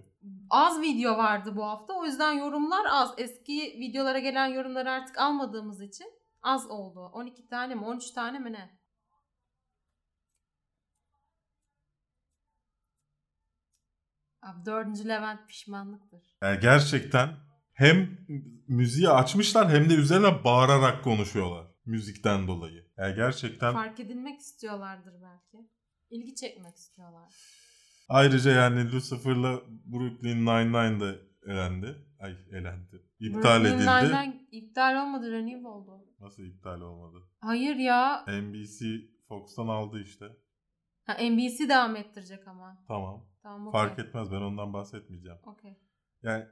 [0.50, 1.92] az video vardı bu hafta.
[1.94, 3.14] O yüzden yorumlar az.
[3.18, 6.06] Eski videolara gelen yorumları artık almadığımız için
[6.42, 7.00] az oldu.
[7.00, 8.78] 12 tane mi 13 tane mi ne?
[14.42, 16.20] Abi dördüncü Levent pişmanlıktır.
[16.42, 17.36] Yani gerçekten
[17.72, 18.18] hem
[18.68, 21.66] müziği açmışlar hem de üzerine bağırarak konuşuyorlar.
[21.86, 22.86] Müzikten dolayı.
[23.02, 25.68] Yani gerçekten Fark edilmek istiyorlardır belki.
[26.10, 27.34] İlgi çekmek istiyorlar.
[28.08, 32.06] ayrıca yani Lucifer'la Brooklyn Nine-Nine de elendi.
[32.20, 33.02] Ay elendi.
[33.20, 33.86] İptal Brooklyn edildi.
[33.90, 35.32] Nine-Nine iptal olmadı.
[35.32, 36.06] Renew oldu.
[36.20, 37.24] Nasıl iptal olmadı?
[37.40, 38.24] Hayır ya.
[38.28, 38.84] NBC
[39.28, 40.24] Fox'tan aldı işte.
[41.04, 42.84] Ha, NBC devam ettirecek ama.
[42.88, 43.26] Tamam.
[43.42, 43.80] Tamam okey.
[43.80, 45.38] Fark etmez ben ondan bahsetmeyeceğim.
[45.42, 45.76] Okey.
[46.22, 46.44] Yani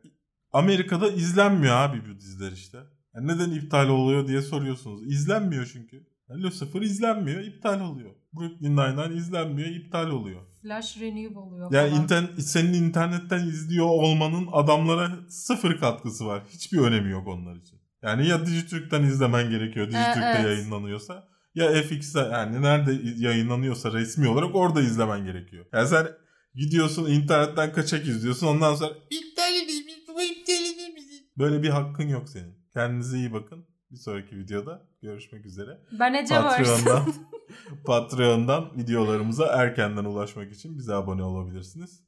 [0.52, 2.78] Amerika'da izlenmiyor abi bu diziler işte.
[3.14, 5.06] Yani neden iptal oluyor diye soruyorsunuz.
[5.06, 6.09] İzlenmiyor çünkü.
[6.34, 8.10] Lucifer izlenmiyor, iptal oluyor.
[8.32, 10.40] Brooklyn Nine-Nine izlenmiyor, iptal oluyor.
[10.62, 12.02] Flash renew oluyor Yani falan.
[12.02, 16.42] internet, senin internetten izliyor olmanın adamlara sıfır katkısı var.
[16.48, 17.80] Hiçbir önemi yok onlar için.
[18.02, 19.86] Yani ya Dijitürk'ten izlemen gerekiyor.
[19.86, 20.44] Dijitürk'te evet.
[20.44, 21.28] yayınlanıyorsa.
[21.54, 25.66] Ya FX'te yani nerede yayınlanıyorsa resmi olarak orada izlemen gerekiyor.
[25.72, 26.08] Yani sen
[26.54, 30.94] gidiyorsun internetten kaçak izliyorsun ondan sonra iptal edeyim, bu iptal edeyim.
[31.38, 32.54] Böyle bir hakkın yok senin.
[32.74, 33.69] Kendinize iyi bakın.
[33.90, 35.78] Bir sonraki videoda görüşmek üzere.
[35.98, 37.14] Ben Ece Patreon'dan,
[37.84, 42.04] Patreon'dan videolarımıza erkenden ulaşmak için bize abone olabilirsiniz.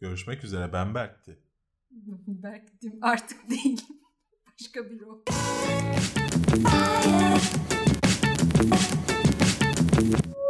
[0.00, 0.72] Görüşmek üzere.
[0.72, 1.38] Ben Berk'ti.
[2.26, 3.86] Berk'tim artık değil.
[4.60, 5.22] Başka biri o.
[10.02, 10.41] Thank you.